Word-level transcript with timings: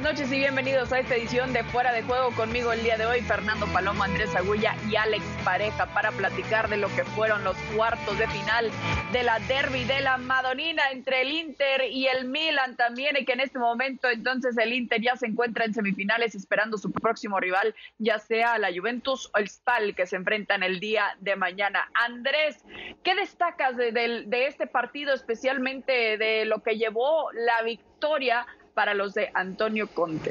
buenas 0.00 0.18
noches 0.18 0.32
y 0.32 0.38
bienvenidos 0.38 0.92
a 0.92 1.00
esta 1.00 1.14
edición 1.14 1.52
de 1.52 1.62
Fuera 1.62 1.92
de 1.92 2.02
Juego 2.02 2.30
conmigo 2.30 2.72
el 2.72 2.82
día 2.82 2.96
de 2.96 3.04
hoy, 3.04 3.20
Fernando 3.20 3.66
Paloma, 3.66 4.06
Andrés 4.06 4.34
Agulla 4.34 4.74
y 4.88 4.96
Alex 4.96 5.22
Pareja 5.44 5.84
para 5.92 6.10
platicar 6.10 6.70
de 6.70 6.78
lo 6.78 6.88
que 6.96 7.04
fueron 7.04 7.44
los 7.44 7.54
cuartos 7.76 8.18
de 8.18 8.26
final 8.28 8.70
de 9.12 9.22
la 9.24 9.38
derby 9.40 9.84
de 9.84 10.00
la 10.00 10.16
Madonina 10.16 10.84
entre 10.90 11.20
el 11.20 11.32
Inter 11.32 11.82
y 11.90 12.06
el 12.06 12.24
Milan 12.24 12.76
también 12.76 13.14
y 13.18 13.26
que 13.26 13.34
en 13.34 13.40
este 13.40 13.58
momento 13.58 14.08
entonces 14.08 14.56
el 14.56 14.72
Inter 14.72 15.02
ya 15.02 15.16
se 15.16 15.26
encuentra 15.26 15.66
en 15.66 15.74
semifinales 15.74 16.34
esperando 16.34 16.78
su 16.78 16.90
próximo 16.92 17.38
rival, 17.38 17.74
ya 17.98 18.18
sea 18.18 18.56
la 18.56 18.72
Juventus 18.72 19.30
o 19.34 19.38
el 19.38 19.50
Spal 19.50 19.94
que 19.94 20.06
se 20.06 20.16
enfrentan 20.16 20.62
el 20.62 20.80
día 20.80 21.14
de 21.20 21.36
mañana. 21.36 21.90
Andrés, 21.92 22.64
¿qué 23.02 23.14
destacas 23.14 23.76
de, 23.76 23.92
de 23.92 24.46
este 24.46 24.66
partido, 24.66 25.12
especialmente 25.12 26.16
de 26.16 26.46
lo 26.46 26.62
que 26.62 26.78
llevó 26.78 27.30
la 27.32 27.62
victoria? 27.62 28.46
Para 28.80 28.94
los 28.94 29.12
de 29.12 29.30
Antonio 29.34 29.88
Conte. 29.88 30.30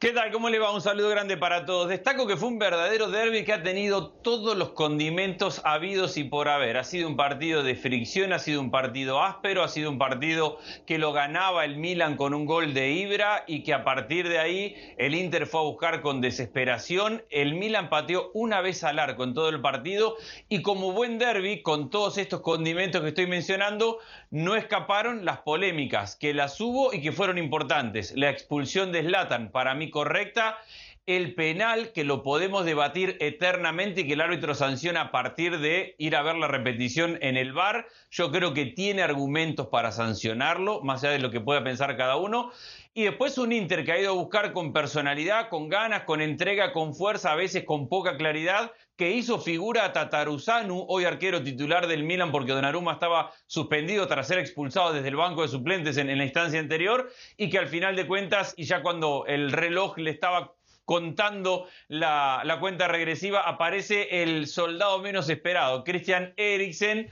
¿Qué 0.00 0.10
tal? 0.10 0.32
¿Cómo 0.32 0.50
le 0.50 0.58
va? 0.58 0.72
Un 0.72 0.80
saludo 0.80 1.10
grande 1.10 1.36
para 1.36 1.64
todos. 1.64 1.88
Destaco 1.88 2.26
que 2.26 2.36
fue 2.36 2.48
un 2.48 2.58
verdadero 2.58 3.08
derby 3.08 3.44
que 3.44 3.52
ha 3.52 3.62
tenido 3.62 4.08
todos 4.08 4.56
los 4.56 4.70
condimentos 4.70 5.62
habidos 5.64 6.16
y 6.16 6.24
por 6.24 6.48
haber. 6.48 6.76
Ha 6.76 6.82
sido 6.82 7.06
un 7.06 7.16
partido 7.16 7.62
de 7.62 7.76
fricción, 7.76 8.32
ha 8.32 8.40
sido 8.40 8.60
un 8.60 8.72
partido 8.72 9.22
áspero, 9.22 9.62
ha 9.62 9.68
sido 9.68 9.92
un 9.92 9.98
partido 9.98 10.58
que 10.88 10.98
lo 10.98 11.12
ganaba 11.12 11.64
el 11.64 11.76
Milan 11.76 12.16
con 12.16 12.34
un 12.34 12.46
gol 12.46 12.74
de 12.74 12.90
Ibra 12.90 13.44
y 13.46 13.62
que 13.62 13.72
a 13.72 13.84
partir 13.84 14.28
de 14.28 14.40
ahí 14.40 14.74
el 14.98 15.14
Inter 15.14 15.46
fue 15.46 15.60
a 15.60 15.62
buscar 15.62 16.00
con 16.00 16.20
desesperación. 16.20 17.22
El 17.30 17.54
Milan 17.54 17.90
pateó 17.90 18.32
una 18.34 18.60
vez 18.60 18.82
al 18.82 18.98
arco 18.98 19.22
en 19.22 19.34
todo 19.34 19.50
el 19.50 19.60
partido 19.60 20.16
y 20.48 20.62
como 20.62 20.90
buen 20.90 21.20
derby, 21.20 21.62
con 21.62 21.90
todos 21.90 22.18
estos 22.18 22.40
condimentos 22.40 23.02
que 23.02 23.08
estoy 23.10 23.28
mencionando, 23.28 24.00
no 24.32 24.56
escaparon 24.56 25.24
las 25.24 25.38
polémicas, 25.42 26.16
que 26.16 26.34
las 26.34 26.60
hubo 26.60 26.92
y 26.92 27.00
que 27.00 27.12
fueron 27.12 27.38
importantes. 27.38 27.83
La 28.14 28.30
expulsión 28.30 28.92
de 28.92 29.02
Slatan, 29.02 29.50
para 29.50 29.74
mí 29.74 29.90
correcta, 29.90 30.58
el 31.06 31.34
penal, 31.34 31.92
que 31.92 32.02
lo 32.02 32.22
podemos 32.22 32.64
debatir 32.64 33.18
eternamente 33.20 34.00
y 34.00 34.06
que 34.06 34.14
el 34.14 34.22
árbitro 34.22 34.54
sanciona 34.54 35.02
a 35.02 35.10
partir 35.10 35.58
de 35.58 35.94
ir 35.98 36.16
a 36.16 36.22
ver 36.22 36.36
la 36.36 36.48
repetición 36.48 37.18
en 37.20 37.36
el 37.36 37.52
bar. 37.52 37.86
Yo 38.10 38.32
creo 38.32 38.54
que 38.54 38.66
tiene 38.66 39.02
argumentos 39.02 39.66
para 39.66 39.92
sancionarlo, 39.92 40.80
más 40.82 41.04
allá 41.04 41.12
de 41.12 41.18
lo 41.18 41.30
que 41.30 41.40
pueda 41.40 41.62
pensar 41.62 41.98
cada 41.98 42.16
uno. 42.16 42.52
Y 42.94 43.02
después 43.02 43.36
un 43.36 43.52
Inter 43.52 43.84
que 43.84 43.92
ha 43.92 44.00
ido 44.00 44.12
a 44.12 44.14
buscar 44.14 44.52
con 44.52 44.72
personalidad, 44.72 45.50
con 45.50 45.68
ganas, 45.68 46.04
con 46.04 46.22
entrega, 46.22 46.72
con 46.72 46.94
fuerza, 46.94 47.32
a 47.32 47.36
veces 47.36 47.64
con 47.64 47.88
poca 47.88 48.16
claridad, 48.16 48.72
que 48.96 49.10
hizo 49.10 49.40
figura 49.40 49.84
a 49.84 49.92
Tataruzanu, 49.92 50.86
hoy 50.88 51.04
arquero 51.04 51.42
titular 51.42 51.88
del 51.88 52.04
Milan 52.04 52.30
porque 52.30 52.52
Donnarumma 52.52 52.92
estaba 52.92 53.32
suspendido 53.46 54.06
tras 54.06 54.28
ser 54.28 54.38
expulsado 54.38 54.92
desde 54.92 55.08
el 55.08 55.16
banco 55.16 55.42
de 55.42 55.48
suplentes 55.48 55.96
en, 55.96 56.16
la 56.16 56.24
instancia 56.24 56.60
anterior 56.60 57.10
y 57.36 57.50
que 57.50 57.58
al 57.58 57.66
final 57.66 57.96
de 57.96 58.06
cuentas, 58.06 58.54
y 58.56 58.64
ya 58.64 58.82
cuando 58.82 59.24
el 59.26 59.50
reloj 59.50 59.98
le 59.98 60.10
estaba 60.10 60.52
contando 60.84 61.66
la, 61.88 62.42
la 62.44 62.60
cuenta 62.60 62.86
regresiva, 62.86 63.40
aparece 63.40 64.22
el 64.22 64.46
soldado 64.46 65.00
menos 65.00 65.28
esperado, 65.28 65.82
Christian 65.82 66.32
Eriksen, 66.36 67.10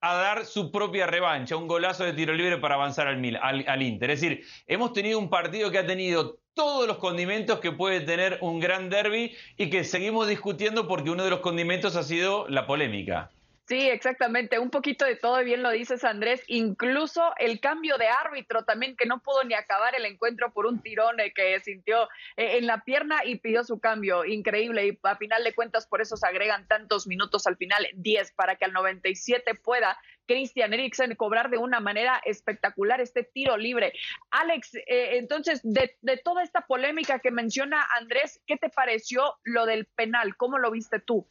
a 0.00 0.14
dar 0.14 0.46
su 0.46 0.70
propia 0.70 1.06
revancha, 1.06 1.56
un 1.56 1.66
golazo 1.66 2.04
de 2.04 2.12
tiro 2.12 2.32
libre 2.32 2.58
para 2.58 2.76
avanzar 2.76 3.08
al, 3.08 3.64
al, 3.66 3.82
Inter. 3.82 4.10
Es 4.10 4.20
decir, 4.20 4.44
hemos 4.66 4.92
tenido 4.92 5.18
un 5.18 5.28
partido 5.28 5.70
que 5.70 5.78
ha 5.78 5.86
tenido 5.86 6.38
todos 6.54 6.86
los 6.86 6.98
condimentos 6.98 7.60
que 7.60 7.72
puede 7.72 8.00
tener 8.00 8.38
un 8.40 8.60
gran 8.60 8.90
derby 8.90 9.34
y 9.56 9.70
que 9.70 9.84
seguimos 9.84 10.28
discutiendo 10.28 10.86
porque 10.88 11.10
uno 11.10 11.24
de 11.24 11.30
los 11.30 11.40
condimentos 11.40 11.96
ha 11.96 12.02
sido 12.02 12.48
la 12.48 12.66
polémica. 12.66 13.30
Sí, 13.68 13.86
exactamente. 13.86 14.58
Un 14.58 14.70
poquito 14.70 15.04
de 15.04 15.14
todo, 15.14 15.44
bien 15.44 15.62
lo 15.62 15.70
dices 15.70 16.02
Andrés. 16.02 16.42
Incluso 16.46 17.34
el 17.36 17.60
cambio 17.60 17.98
de 17.98 18.08
árbitro 18.08 18.64
también, 18.64 18.96
que 18.96 19.04
no 19.04 19.20
pudo 19.20 19.44
ni 19.44 19.52
acabar 19.52 19.94
el 19.94 20.06
encuentro 20.06 20.54
por 20.54 20.64
un 20.64 20.80
tirón 20.80 21.20
eh, 21.20 21.34
que 21.34 21.60
sintió 21.60 22.04
eh, 22.38 22.56
en 22.56 22.66
la 22.66 22.82
pierna 22.82 23.26
y 23.26 23.36
pidió 23.36 23.64
su 23.64 23.78
cambio. 23.78 24.24
Increíble. 24.24 24.86
Y 24.86 24.98
a 25.02 25.16
final 25.16 25.44
de 25.44 25.54
cuentas, 25.54 25.86
por 25.86 26.00
eso 26.00 26.16
se 26.16 26.26
agregan 26.26 26.66
tantos 26.66 27.06
minutos 27.06 27.46
al 27.46 27.58
final, 27.58 27.86
10, 27.92 28.32
para 28.32 28.56
que 28.56 28.64
al 28.64 28.72
97 28.72 29.54
pueda 29.56 29.98
Christian 30.26 30.72
Eriksen 30.72 31.14
cobrar 31.14 31.50
de 31.50 31.58
una 31.58 31.78
manera 31.78 32.22
espectacular 32.24 33.02
este 33.02 33.22
tiro 33.22 33.58
libre. 33.58 33.92
Alex, 34.30 34.76
eh, 34.76 35.18
entonces, 35.18 35.60
de, 35.62 35.94
de 36.00 36.16
toda 36.16 36.42
esta 36.42 36.62
polémica 36.62 37.18
que 37.18 37.30
menciona 37.30 37.86
Andrés, 37.98 38.40
¿qué 38.46 38.56
te 38.56 38.70
pareció 38.70 39.34
lo 39.44 39.66
del 39.66 39.84
penal? 39.84 40.36
¿Cómo 40.38 40.56
lo 40.56 40.70
viste 40.70 41.00
tú? 41.00 41.28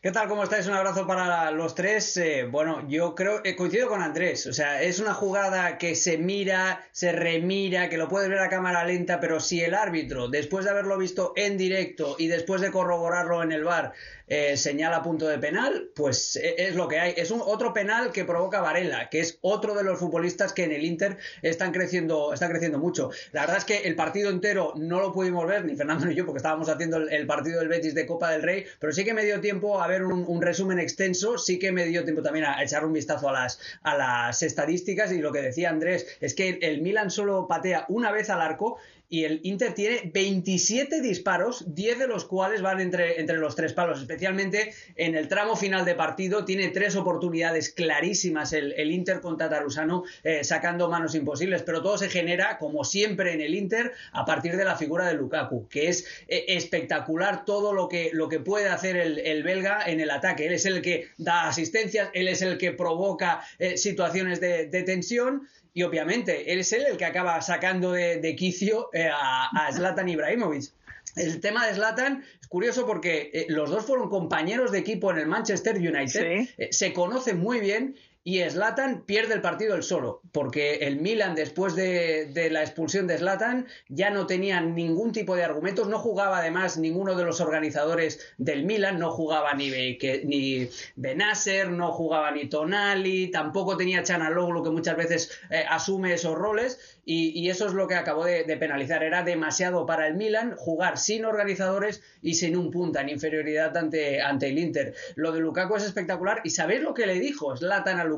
¿Qué 0.00 0.12
tal? 0.12 0.28
¿Cómo 0.28 0.44
estáis? 0.44 0.68
Un 0.68 0.74
abrazo 0.74 1.08
para 1.08 1.50
los 1.50 1.74
tres. 1.74 2.16
Eh, 2.18 2.44
bueno, 2.48 2.86
yo 2.88 3.16
creo, 3.16 3.40
eh, 3.44 3.56
coincido 3.56 3.88
con 3.88 4.00
Andrés. 4.00 4.46
O 4.46 4.52
sea, 4.52 4.80
es 4.80 5.00
una 5.00 5.12
jugada 5.12 5.76
que 5.76 5.96
se 5.96 6.16
mira, 6.18 6.86
se 6.92 7.10
remira, 7.10 7.88
que 7.88 7.98
lo 7.98 8.06
puedes 8.06 8.28
ver 8.28 8.38
a 8.38 8.48
cámara 8.48 8.84
lenta, 8.84 9.18
pero 9.18 9.40
si 9.40 9.60
el 9.60 9.74
árbitro, 9.74 10.28
después 10.28 10.64
de 10.64 10.70
haberlo 10.70 10.98
visto 10.98 11.32
en 11.34 11.58
directo 11.58 12.14
y 12.16 12.28
después 12.28 12.60
de 12.60 12.70
corroborarlo 12.70 13.42
en 13.42 13.50
el 13.50 13.64
bar, 13.64 13.92
eh, 14.28 14.56
señala 14.56 15.02
punto 15.02 15.26
de 15.26 15.38
penal, 15.38 15.90
pues 15.94 16.36
es 16.36 16.74
lo 16.74 16.88
que 16.88 16.98
hay. 16.98 17.14
Es 17.16 17.30
un 17.30 17.40
otro 17.44 17.72
penal 17.72 18.12
que 18.12 18.24
provoca 18.24 18.60
Varela, 18.60 19.08
que 19.08 19.20
es 19.20 19.38
otro 19.40 19.74
de 19.74 19.84
los 19.84 19.98
futbolistas 19.98 20.52
que 20.52 20.64
en 20.64 20.72
el 20.72 20.84
Inter 20.84 21.16
están 21.42 21.72
creciendo, 21.72 22.32
están 22.32 22.50
creciendo 22.50 22.78
mucho. 22.78 23.10
La 23.32 23.42
verdad 23.42 23.58
es 23.58 23.64
que 23.64 23.78
el 23.78 23.96
partido 23.96 24.30
entero 24.30 24.72
no 24.76 25.00
lo 25.00 25.12
pudimos 25.12 25.46
ver, 25.46 25.64
ni 25.64 25.76
Fernando 25.76 26.06
ni 26.06 26.14
yo, 26.14 26.24
porque 26.24 26.38
estábamos 26.38 26.68
haciendo 26.68 26.98
el, 26.98 27.26
partido 27.26 27.60
del 27.60 27.68
Betis 27.68 27.94
de 27.94 28.06
Copa 28.06 28.30
del 28.30 28.42
Rey, 28.42 28.64
pero 28.78 28.92
sí 28.92 29.04
que 29.04 29.14
me 29.14 29.24
dio 29.24 29.40
tiempo 29.40 29.80
a 29.80 29.86
ver 29.86 30.04
un, 30.04 30.42
resumen 30.42 30.78
extenso, 30.78 31.36
sí 31.36 31.58
que 31.58 31.72
me 31.72 31.84
dio 31.86 32.04
tiempo 32.04 32.22
también 32.22 32.46
a 32.46 32.62
echar 32.62 32.84
un 32.84 32.92
vistazo 32.92 33.28
a 33.28 33.32
las, 33.32 33.60
a 33.82 33.96
las 33.96 34.42
estadísticas 34.42 35.12
y 35.12 35.18
lo 35.18 35.32
que 35.32 35.42
decía 35.42 35.70
Andrés 35.70 36.06
es 36.20 36.34
que 36.34 36.58
el 36.62 36.80
Milan 36.80 37.10
solo 37.10 37.46
patea 37.48 37.84
una 37.88 38.12
vez 38.12 38.30
al 38.30 38.40
arco 38.40 38.78
y 39.08 39.24
el 39.24 39.40
Inter 39.42 39.72
tiene 39.72 40.10
27 40.12 41.00
disparos, 41.00 41.64
10 41.74 41.98
de 41.98 42.06
los 42.06 42.26
cuales 42.26 42.60
van 42.60 42.80
entre, 42.80 43.20
entre 43.20 43.38
los 43.38 43.56
tres 43.56 43.72
palos, 43.72 44.00
especialmente 44.00 44.74
en 44.96 45.14
el 45.14 45.28
tramo 45.28 45.56
final 45.56 45.84
de 45.84 45.94
partido, 45.94 46.44
tiene 46.44 46.68
tres 46.68 46.94
oportunidades 46.94 47.70
clarísimas 47.70 48.52
el, 48.52 48.72
el 48.72 48.90
Inter 48.90 49.20
con 49.20 49.38
Tatarusano 49.38 50.04
eh, 50.24 50.44
sacando 50.44 50.90
manos 50.90 51.14
imposibles, 51.14 51.62
pero 51.62 51.82
todo 51.82 51.96
se 51.96 52.10
genera, 52.10 52.58
como 52.58 52.84
siempre 52.84 53.32
en 53.32 53.40
el 53.40 53.54
Inter, 53.54 53.92
a 54.12 54.26
partir 54.26 54.56
de 54.56 54.64
la 54.64 54.76
figura 54.76 55.06
de 55.06 55.14
Lukaku, 55.14 55.68
que 55.68 55.88
es 55.88 56.04
eh, 56.28 56.44
espectacular 56.48 57.44
todo 57.46 57.72
lo 57.72 57.88
que, 57.88 58.10
lo 58.12 58.28
que 58.28 58.40
puede 58.40 58.68
hacer 58.68 58.96
el, 58.96 59.42
belga 59.42 59.82
en 59.86 60.00
el 60.00 60.10
ataque. 60.10 60.46
Él 60.46 60.52
es 60.52 60.66
el 60.66 60.82
que 60.82 61.08
da 61.16 61.48
asistencias, 61.48 62.10
él 62.12 62.28
es 62.28 62.42
el 62.42 62.58
que 62.58 62.72
provoca 62.72 63.40
eh, 63.58 63.78
situaciones 63.78 64.40
de, 64.40 64.66
de 64.66 64.82
tensión 64.82 65.48
y 65.78 65.84
obviamente 65.84 66.52
él 66.52 66.58
es 66.58 66.72
él 66.72 66.86
el 66.90 66.96
que 66.96 67.04
acaba 67.04 67.40
sacando 67.40 67.92
de, 67.92 68.34
quicio 68.36 68.90
eh, 68.92 69.08
a, 69.08 69.70
Zlatan 69.72 70.08
Ibrahimovic. 70.08 70.72
El 71.14 71.40
tema 71.40 71.68
de 71.68 71.74
Zlatan 71.74 72.24
es 72.40 72.48
curioso 72.48 72.84
porque 72.84 73.30
eh, 73.32 73.46
los 73.48 73.70
dos 73.70 73.86
fueron 73.86 74.10
compañeros 74.10 74.72
de 74.72 74.78
equipo 74.78 75.12
en 75.12 75.18
el 75.18 75.28
Manchester 75.28 75.76
United, 75.76 76.48
eh, 76.58 76.68
se 76.72 76.92
conocen 76.92 77.38
muy 77.38 77.60
bien 77.60 77.94
y 78.28 78.42
Slatan 78.42 79.06
pierde 79.06 79.32
el 79.32 79.40
partido 79.40 79.74
el 79.74 79.82
solo, 79.82 80.20
porque 80.32 80.80
el 80.82 81.00
Milan 81.00 81.34
después 81.34 81.74
de, 81.74 82.48
la 82.52 82.60
expulsión 82.60 83.06
de 83.06 83.16
Slatan 83.16 83.66
ya 83.88 84.10
no 84.10 84.26
tenía 84.26 84.60
ningún 84.60 85.12
tipo 85.12 85.34
de 85.34 85.44
argumentos, 85.44 85.88
no 85.88 85.98
jugaba 85.98 86.40
además 86.40 86.76
ninguno 86.76 87.14
de 87.14 87.24
los 87.24 87.40
organizadores 87.40 88.20
del 88.36 88.66
Milan, 88.66 88.98
no 88.98 89.12
jugaba 89.12 89.54
ni, 89.54 89.70
ni 89.70 90.68
Benacer, 90.96 91.70
no 91.70 91.90
jugaba 91.90 92.30
ni 92.30 92.50
Tonali, 92.50 93.30
tampoco 93.30 93.78
tenía 93.78 94.02
Chanaloglu 94.02 94.62
que 94.62 94.68
muchas 94.68 94.98
veces 94.98 95.30
eh, 95.48 95.64
asume 95.66 96.12
esos 96.12 96.34
roles 96.34 96.98
y, 97.06 97.48
eso 97.48 97.66
es 97.66 97.72
lo 97.72 97.88
que 97.88 97.94
acabó 97.94 98.26
de, 98.26 98.44
penalizar. 98.58 99.02
Era 99.02 99.22
demasiado 99.22 99.86
para 99.86 100.06
el 100.06 100.16
Milan 100.16 100.54
jugar 100.58 100.98
sin 100.98 101.24
organizadores 101.24 102.02
y 102.20 102.34
sin 102.34 102.54
un 102.54 102.70
punta 102.70 103.00
en 103.00 103.08
inferioridad 103.08 103.74
ante, 103.74 104.20
ante 104.20 104.48
el 104.48 104.58
Inter. 104.58 104.94
Lo 105.14 105.32
de 105.32 105.40
Lukaku 105.40 105.76
es 105.76 105.84
espectacular. 105.84 106.42
¿Y 106.44 106.50
sabéis 106.50 106.82
lo 106.82 106.92
que 106.92 107.06
le 107.06 107.18
dijo 107.18 107.56
Zlatan 107.56 107.98
a 107.98 108.04
Lukaku? 108.04 108.17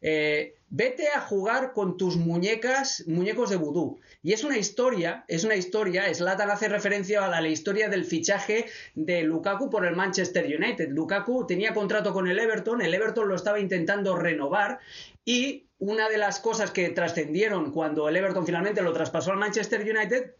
Eh, 0.00 0.54
vete 0.68 1.08
a 1.08 1.20
jugar 1.20 1.72
con 1.72 1.96
tus 1.96 2.16
muñecas, 2.16 3.04
muñecos 3.06 3.50
de 3.50 3.56
vudú. 3.56 4.00
Y 4.22 4.32
es 4.32 4.44
una 4.44 4.58
historia, 4.58 5.24
es 5.28 5.44
una 5.44 5.54
historia, 5.54 6.12
Zlatan 6.14 6.50
hace 6.50 6.68
referencia 6.68 7.24
a 7.24 7.40
la, 7.40 7.46
historia 7.48 7.88
del 7.88 8.04
fichaje 8.04 8.66
de 8.94 9.22
Lukaku 9.22 9.68
por 9.68 9.84
el 9.84 9.94
Manchester 9.96 10.44
United. 10.44 10.90
Lukaku 10.90 11.46
tenía 11.46 11.74
contrato 11.74 12.12
con 12.12 12.28
el 12.28 12.38
Everton, 12.38 12.82
el 12.82 12.94
Everton 12.94 13.28
lo 13.28 13.34
estaba 13.34 13.60
intentando 13.60 14.16
renovar 14.16 14.78
y 15.24 15.66
una 15.78 16.08
de 16.08 16.18
las 16.18 16.40
cosas 16.40 16.70
que 16.70 16.90
trascendieron 16.90 17.72
cuando 17.72 18.08
el 18.08 18.16
Everton 18.16 18.46
finalmente 18.46 18.82
lo 18.82 18.92
traspasó 18.92 19.32
al 19.32 19.38
Manchester 19.38 19.80
United 19.80 20.32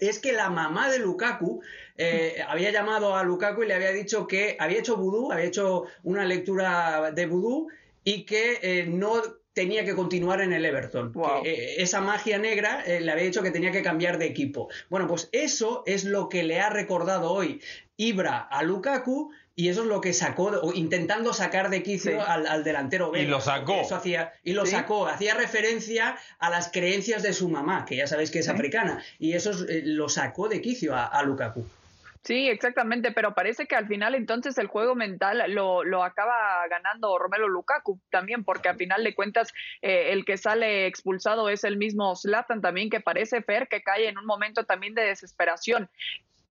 es 0.00 0.18
que 0.18 0.32
la 0.32 0.50
mamá 0.50 0.90
de 0.90 0.98
Lukaku 0.98 1.60
eh, 1.96 2.42
había 2.46 2.70
llamado 2.70 3.16
a 3.16 3.22
Lukaku 3.22 3.62
y 3.62 3.66
le 3.66 3.74
había 3.74 3.92
dicho 3.92 4.26
que 4.26 4.56
había 4.58 4.78
hecho 4.78 4.96
vudú, 4.96 5.32
había 5.32 5.46
hecho 5.46 5.84
una 6.04 6.24
lectura 6.24 7.10
de 7.12 7.26
vudú 7.26 7.68
y 8.08 8.24
que 8.24 8.58
eh, 8.62 8.86
no 8.86 9.20
tenía 9.52 9.84
que 9.84 9.94
continuar 9.94 10.40
en 10.40 10.54
el 10.54 10.64
Everton. 10.64 11.12
Eh, 11.44 11.74
esa 11.78 12.00
magia 12.00 12.38
negra 12.38 12.84
le 12.86 13.10
había 13.10 13.24
dicho 13.24 13.42
que 13.42 13.50
tenía 13.50 13.70
que 13.70 13.82
cambiar 13.82 14.16
de 14.16 14.26
equipo. 14.26 14.68
Bueno, 14.88 15.06
pues 15.08 15.28
eso 15.32 15.82
es 15.84 16.04
lo 16.04 16.28
que 16.28 16.42
le 16.42 16.60
ha 16.60 16.70
recordado 16.70 17.32
hoy 17.32 17.60
Ibra 17.96 18.38
a 18.38 18.62
Lukaku 18.62 19.30
y 19.56 19.68
eso 19.68 19.82
es 19.82 19.88
lo 19.88 20.00
que 20.00 20.14
sacó, 20.14 20.72
intentando 20.72 21.34
sacar 21.34 21.68
de 21.68 21.82
quicio 21.82 22.24
al, 22.24 22.62
delantero 22.62 23.14
Y 23.16 23.26
lo 23.26 23.40
sacó. 23.40 23.82
hacía, 23.92 24.32
y 24.44 24.52
lo 24.52 24.64
sacó, 24.64 25.08
hacía 25.08 25.34
referencia 25.34 26.16
a 26.38 26.48
las 26.48 26.70
creencias 26.70 27.24
de 27.24 27.32
su 27.32 27.48
mamá, 27.48 27.84
que 27.84 27.96
ya 27.96 28.06
sabéis 28.06 28.30
que 28.30 28.38
es 28.38 28.48
africana, 28.48 29.02
y 29.18 29.32
eso 29.32 29.50
eh, 29.68 29.82
lo 29.84 30.08
sacó 30.08 30.48
de 30.48 30.60
quicio 30.62 30.94
a 30.94 31.22
Lukaku. 31.24 31.66
Sí, 32.22 32.48
exactamente, 32.48 33.12
pero 33.12 33.34
parece 33.34 33.66
que 33.66 33.76
al 33.76 33.86
final 33.86 34.14
entonces 34.14 34.58
el 34.58 34.66
juego 34.66 34.94
mental 34.94 35.42
lo, 35.48 35.84
lo 35.84 36.02
acaba 36.04 36.66
ganando 36.68 37.18
Romelo 37.18 37.48
Lukaku 37.48 38.00
también, 38.10 38.44
porque 38.44 38.68
al 38.68 38.76
final 38.76 39.04
de 39.04 39.14
cuentas 39.14 39.52
eh, 39.82 40.12
el 40.12 40.24
que 40.24 40.36
sale 40.36 40.86
expulsado 40.86 41.48
es 41.48 41.64
el 41.64 41.76
mismo 41.76 42.14
Zlatan 42.16 42.60
también, 42.60 42.90
que 42.90 43.00
parece 43.00 43.42
Fer 43.42 43.68
que 43.68 43.82
cae 43.82 44.08
en 44.08 44.18
un 44.18 44.26
momento 44.26 44.64
también 44.64 44.94
de 44.94 45.02
desesperación. 45.02 45.88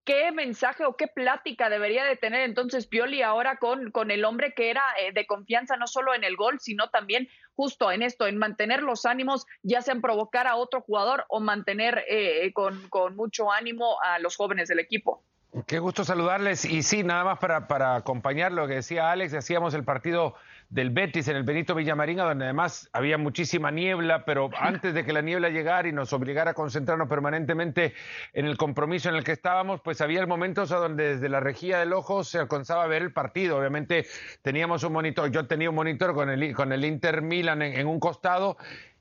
¿Qué 0.03 0.31
mensaje 0.31 0.85
o 0.85 0.95
qué 0.95 1.07
plática 1.07 1.69
debería 1.69 2.05
de 2.05 2.15
tener 2.15 2.43
entonces 2.43 2.87
Pioli 2.87 3.21
ahora 3.21 3.57
con, 3.57 3.91
con 3.91 4.09
el 4.09 4.23
hombre 4.23 4.53
que 4.53 4.69
era 4.69 4.81
eh, 5.01 5.11
de 5.11 5.27
confianza 5.27 5.75
no 5.75 5.85
solo 5.85 6.15
en 6.15 6.23
el 6.23 6.37
gol, 6.37 6.61
sino 6.61 6.89
también 6.89 7.27
justo 7.55 7.91
en 7.91 8.01
esto, 8.01 8.25
en 8.25 8.37
mantener 8.37 8.83
los 8.83 9.05
ánimos, 9.05 9.45
ya 9.63 9.81
sea 9.81 9.93
en 9.93 10.01
provocar 10.01 10.47
a 10.47 10.55
otro 10.55 10.79
jugador 10.79 11.25
o 11.27 11.41
mantener 11.41 12.05
eh, 12.07 12.53
con, 12.53 12.87
con 12.87 13.17
mucho 13.17 13.51
ánimo 13.51 14.01
a 14.01 14.17
los 14.19 14.37
jóvenes 14.37 14.69
del 14.69 14.79
equipo? 14.79 15.25
Qué 15.65 15.79
gusto 15.79 16.03
saludarles. 16.03 16.65
Y 16.65 16.83
sí, 16.83 17.03
nada 17.03 17.23
más 17.23 17.39
para, 17.39 17.67
para 17.67 17.95
acompañar 17.95 18.51
lo 18.51 18.67
que 18.67 18.75
decía 18.75 19.11
Alex, 19.11 19.33
hacíamos 19.33 19.73
el 19.73 19.83
partido 19.83 20.35
del 20.69 20.89
Betis 20.89 21.29
en 21.29 21.37
el 21.37 21.43
Benito 21.43 21.73
Villamarín, 21.73 22.17
donde 22.17 22.45
además 22.45 22.89
había 22.91 23.17
muchísima 23.17 23.71
niebla, 23.71 24.25
pero 24.25 24.49
antes 24.59 24.93
de 24.93 25.05
que 25.05 25.13
la 25.13 25.21
niebla 25.21 25.49
llegara 25.49 25.87
y 25.87 25.93
nos 25.93 26.11
obligara 26.13 26.51
a 26.51 26.53
concentrarnos 26.53 27.07
permanentemente 27.07 27.93
en 28.33 28.45
el 28.45 28.57
compromiso 28.57 29.09
en 29.09 29.15
el 29.15 29.23
que 29.23 29.31
estábamos, 29.31 29.81
pues 29.81 30.01
había 30.01 30.25
momentos 30.25 30.69
donde 30.69 31.15
desde 31.15 31.29
la 31.29 31.39
rejilla 31.39 31.79
del 31.79 31.93
ojo 31.93 32.23
se 32.23 32.39
alcanzaba 32.39 32.83
a 32.83 32.87
ver 32.87 33.01
el 33.01 33.13
partido. 33.13 33.57
Obviamente 33.57 34.05
teníamos 34.41 34.83
un 34.83 34.93
monitor, 34.93 35.31
yo 35.31 35.47
tenía 35.47 35.69
un 35.69 35.75
monitor 35.75 36.13
con 36.13 36.29
el, 36.29 36.53
con 36.53 36.73
el 36.73 36.83
Inter 36.83 37.21
Milan 37.21 37.61
en 37.61 37.87
un 37.87 37.99
costado 37.99 38.57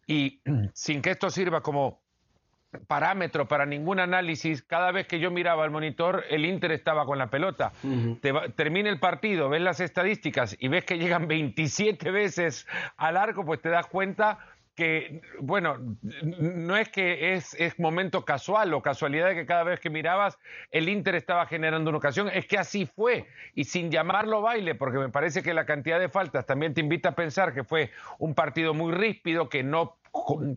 y 0.07 0.41
sin 0.75 1.03
que 1.03 1.11
esto 1.11 1.29
sirva 1.31 1.63
como 1.63 2.06
parámetro 2.87 3.49
para 3.49 3.67
ningún 3.67 4.01
análisis, 4.01 4.63
cada 4.63 4.93
vez 4.93 5.07
que 5.07 5.19
yo 5.19 5.31
miraba 5.31 5.65
el 5.65 5.71
monitor, 5.71 6.25
el 6.31 6.45
Inter 6.45 6.73
estaba 6.73 7.07
con 7.07 7.19
la 7.19 7.29
pelota. 7.29 7.73
termina 8.55 8.91
el 8.91 8.99
partido, 8.99 9.49
ves 9.49 9.63
las 9.63 9.81
estadísticas 9.81 10.57
y 10.59 10.69
ves 10.69 10.85
que 10.85 10.99
llegan 10.99 11.29
27 11.29 12.11
veces 12.11 12.67
al 12.97 13.17
arco, 13.17 13.45
pues 13.45 13.61
te 13.61 13.69
das 13.69 13.87
cuenta 13.87 14.39
que, 14.77 15.23
bueno, 15.41 15.79
no 16.13 16.77
es 16.77 16.91
que 16.91 17.33
es, 17.33 17.55
es, 17.55 17.79
momento 17.79 18.27
casual 18.27 18.75
o 18.75 18.83
casualidad 18.83 19.29
de 19.29 19.35
que 19.35 19.47
cada 19.47 19.65
vez 19.65 19.81
que 19.81 19.89
mirabas 19.89 20.39
el 20.71 20.91
Inter 20.91 21.15
estaba 21.15 21.47
generando 21.47 21.89
una 21.89 21.97
ocasión, 21.97 22.29
es 22.29 22.47
que 22.47 22.59
así 22.59 22.85
fue. 22.85 23.27
Y 23.55 23.65
sin 23.65 23.91
llamarlo 23.91 24.43
baile, 24.43 24.75
porque 24.75 24.99
me 24.99 25.09
parece 25.09 25.43
que 25.43 25.55
la 25.55 25.65
cantidad 25.65 25.99
de 25.99 26.11
faltas 26.11 26.45
también 26.45 26.75
te 26.75 26.83
invita 26.83 27.09
a 27.09 27.15
pensar 27.15 27.55
que 27.55 27.65
fue 27.65 27.91
un 28.19 28.35
partido 28.35 28.75
muy 28.75 28.93
ríspido, 28.93 29.49
que 29.49 29.63
no 29.63 29.97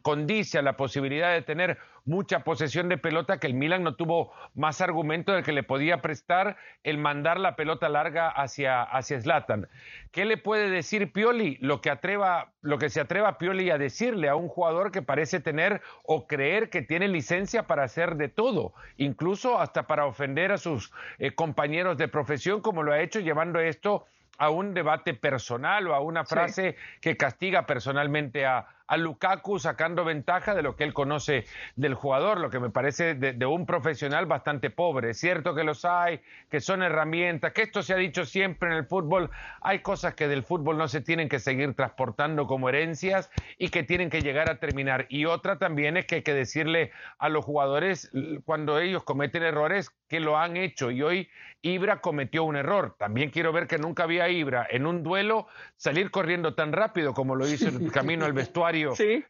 condice 0.01 0.57
a 0.57 0.61
la 0.61 0.77
posibilidad 0.77 1.31
de 1.33 1.41
tener 1.41 1.77
mucha 2.06 2.44
posesión 2.44 2.89
de 2.89 2.97
pelota 2.97 3.39
que 3.39 3.47
el 3.47 3.53
Milan 3.53 3.83
no 3.83 3.95
tuvo 3.95 4.31
más 4.56 4.81
argumento 4.81 5.31
del 5.31 5.44
que 5.44 5.51
le 5.51 5.63
podía 5.63 6.01
prestar 6.01 6.57
el 6.83 6.97
mandar 6.97 7.39
la 7.39 7.56
pelota 7.56 7.89
larga 7.89 8.29
hacia 8.29 8.81
hacia 8.81 9.21
Zlatan. 9.21 9.67
¿Qué 10.11 10.25
le 10.25 10.38
puede 10.38 10.69
decir 10.69 11.11
Pioli? 11.11 11.57
Lo 11.61 11.81
que 11.81 11.89
atreva 11.89 12.51
lo 12.61 12.77
que 12.77 12.89
se 12.89 13.01
atreva 13.01 13.38
Pioli 13.38 13.69
a 13.69 13.77
decirle 13.77 14.29
a 14.29 14.35
un 14.35 14.47
jugador 14.47 14.91
que 14.91 15.01
parece 15.01 15.39
tener 15.39 15.81
o 16.03 16.27
creer 16.27 16.69
que 16.69 16.81
tiene 16.81 17.07
licencia 17.07 17.63
para 17.63 17.83
hacer 17.83 18.15
de 18.15 18.29
todo, 18.29 18.73
incluso 18.97 19.59
hasta 19.59 19.88
para 19.88 20.05
ofender 20.05 20.51
a 20.51 20.57
sus 20.57 20.91
eh, 21.19 21.31
compañeros 21.35 21.97
de 21.97 22.07
profesión 22.07 22.62
como 22.62 22.83
lo 22.83 22.91
ha 22.91 23.01
hecho 23.01 23.19
llevando 23.19 23.59
esto 23.59 24.05
a 24.39 24.50
un 24.50 24.73
debate 24.73 25.13
personal 25.13 25.88
o 25.88 25.94
a 25.94 26.00
una 26.00 26.23
frase 26.23 26.77
que 27.01 27.17
castiga 27.17 27.65
personalmente 27.65 28.45
a, 28.45 28.67
a 28.89 28.97
Lukaku 28.97 29.59
sacando 29.59 30.03
ventaja 30.03 30.56
de 30.56 30.63
lo 30.63 30.75
que 30.75 30.83
él 30.83 30.94
conoce 30.94 31.45
del 31.75 31.94
jugador, 31.94 32.39
lo 32.39 32.50
que 32.50 32.59
me 32.59 32.71
parece 32.71 33.13
de, 33.13 33.45
un 33.45 33.68
profesional 33.68 34.25
bastante 34.25 34.71
pobre. 34.71 35.12
Es 35.12 35.19
cierto 35.19 35.53
que 35.53 35.63
los 35.63 35.86
hay, 35.86 36.21
que 36.50 36.59
son 36.59 36.81
herramientas, 36.81 37.53
que 37.53 37.62
esto 37.62 37.83
se 37.83 37.94
ha 37.94 37.97
dicho 37.97 38.25
siempre 38.25 38.69
en 38.69 38.75
el 38.75 38.86
fútbol. 38.86 39.30
Hay 39.62 39.80
cosas 39.80 40.15
que 40.15 40.27
del 40.27 40.41
fútbol 40.41 40.80
no 40.80 40.88
se 40.88 41.01
tienen 41.01 41.30
que 41.30 41.38
seguir 41.38 41.75
transportando 41.75 42.47
como 42.47 42.68
herencias 42.68 43.30
y 43.59 43.69
que 43.69 43.83
tienen 43.83 44.09
que 44.09 44.24
llegar 44.24 44.50
a 44.50 44.56
terminar. 44.57 45.06
Y 45.09 45.25
otra 45.25 45.59
también 45.59 45.95
es 45.95 46.07
que 46.07 46.15
hay 46.15 46.24
que 46.24 46.33
decirle 46.33 46.91
a 47.19 47.30
los 47.30 47.45
jugadores 47.45 48.12
cuando 48.44 48.80
ellos 48.80 49.03
cometen 49.03 49.44
errores 49.44 49.91
que 50.07 50.19
lo 50.19 50.39
han 50.39 50.57
hecho. 50.57 50.89
Y 50.89 51.03
hoy 51.03 51.30
Ibra 51.62 52.01
cometió 52.01 52.44
un 52.44 52.56
error. 52.56 52.95
También 52.97 53.30
quiero 53.30 53.53
ver 53.53 53.68
que 53.68 53.77
nunca 53.77 54.03
había 54.03 54.30
Ibra 54.30 54.65
en 54.68 54.88
un 54.88 55.03
duelo 55.03 55.45
salir 55.77 56.09
corriendo 56.09 56.56
tan 56.56 56.74
rápido 56.74 57.13
como 57.13 57.36
lo 57.36 57.47
hizo 57.47 57.68
el 57.68 57.91
camino 57.91 58.25
al 58.25 58.33
vestuario 58.33 58.78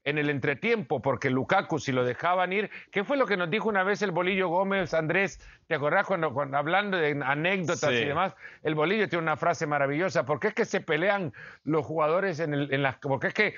en 0.03 0.17
el 0.17 0.29
entretiempo, 0.29 1.01
porque 1.01 1.29
Lukaku, 1.29 1.79
si 1.79 1.91
lo 1.91 2.03
dejaban 2.03 2.53
ir, 2.53 2.69
¿qué 2.91 3.03
fue 3.03 3.17
lo 3.17 3.25
que 3.25 3.37
nos 3.37 3.49
dijo 3.49 3.69
una 3.69 3.83
vez 3.83 4.01
el 4.01 4.11
Bolillo 4.11 4.49
Gómez, 4.49 4.93
Andrés? 4.93 5.39
¿Te 5.67 5.75
acordás 5.75 6.05
cuando, 6.05 6.33
hablando 6.53 6.97
de 6.97 7.19
anécdotas 7.23 7.91
y 7.91 8.05
demás? 8.05 8.33
El 8.63 8.75
Bolillo 8.75 9.07
tiene 9.09 9.23
una 9.23 9.37
frase 9.37 9.67
maravillosa, 9.67 10.25
¿por 10.25 10.39
qué 10.39 10.49
es 10.49 10.53
que 10.53 10.65
se 10.65 10.81
pelean 10.81 11.33
los 11.63 11.85
jugadores 11.85 12.39
en, 12.39 12.53
el, 12.53 12.73
en 12.73 12.83
las... 12.83 12.97
Porque 12.97 13.27
es 13.27 13.33
que 13.33 13.55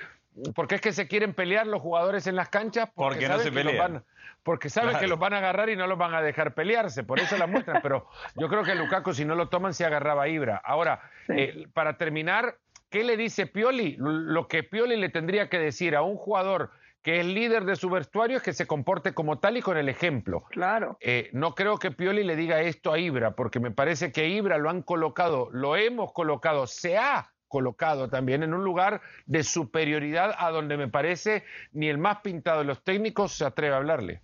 ¿Por 0.54 0.72
es 0.72 0.80
que 0.80 0.92
se 0.92 1.06
quieren 1.06 1.34
pelear 1.34 1.66
los 1.66 1.82
jugadores 1.82 2.26
en 2.26 2.36
las 2.36 2.48
canchas? 2.48 2.88
Porque, 2.94 3.28
no 3.28 3.38
se 3.38 3.52
pelean. 3.52 4.02
porque 4.42 4.70
saben 4.70 4.96
que 4.98 5.06
los 5.06 5.18
van 5.18 5.34
a 5.34 5.38
agarrar 5.38 5.68
y 5.68 5.76
no 5.76 5.86
los 5.86 5.98
van 5.98 6.14
a 6.14 6.22
dejar 6.22 6.54
pelearse, 6.54 7.04
por 7.04 7.20
eso 7.20 7.36
la 7.36 7.46
muestran. 7.46 7.82
pero 7.82 8.08
yo 8.36 8.48
creo 8.48 8.62
que 8.62 8.74
Lukaku, 8.74 9.12
si 9.12 9.26
no 9.26 9.34
lo 9.34 9.48
toman, 9.48 9.74
se 9.74 9.84
agarraba 9.84 10.22
a 10.22 10.28
Ibra. 10.28 10.56
Ahora, 10.64 11.02
eh, 11.28 11.66
para 11.74 11.98
terminar, 11.98 12.56
¿Qué 12.92 13.04
le 13.04 13.16
dice 13.16 13.46
Pioli? 13.46 13.96
Lo 13.98 14.46
que 14.48 14.62
Pioli 14.62 14.96
le 14.96 15.08
tendría 15.08 15.48
que 15.48 15.58
decir 15.58 15.96
a 15.96 16.02
un 16.02 16.16
jugador 16.16 16.70
que 17.00 17.20
es 17.20 17.26
líder 17.26 17.64
de 17.64 17.74
su 17.74 17.88
vestuario 17.88 18.36
es 18.36 18.42
que 18.42 18.52
se 18.52 18.66
comporte 18.66 19.14
como 19.14 19.38
tal 19.38 19.56
y 19.56 19.62
con 19.62 19.78
el 19.78 19.88
ejemplo. 19.88 20.44
Claro. 20.50 20.98
Eh, 21.00 21.30
no 21.32 21.54
creo 21.54 21.78
que 21.78 21.90
Pioli 21.90 22.22
le 22.22 22.36
diga 22.36 22.60
esto 22.60 22.92
a 22.92 22.98
Ibra, 22.98 23.34
porque 23.34 23.60
me 23.60 23.70
parece 23.70 24.12
que 24.12 24.28
Ibra 24.28 24.58
lo 24.58 24.68
han 24.68 24.82
colocado, 24.82 25.48
lo 25.52 25.74
hemos 25.74 26.12
colocado, 26.12 26.66
se 26.66 26.98
ha 26.98 27.32
colocado 27.48 28.10
también 28.10 28.42
en 28.42 28.52
un 28.52 28.62
lugar 28.62 29.00
de 29.24 29.42
superioridad 29.42 30.34
a 30.36 30.50
donde 30.50 30.76
me 30.76 30.88
parece 30.88 31.44
ni 31.72 31.88
el 31.88 31.96
más 31.96 32.18
pintado 32.18 32.58
de 32.58 32.66
los 32.66 32.84
técnicos 32.84 33.32
se 33.32 33.46
atreve 33.46 33.72
a 33.72 33.78
hablarle. 33.78 34.20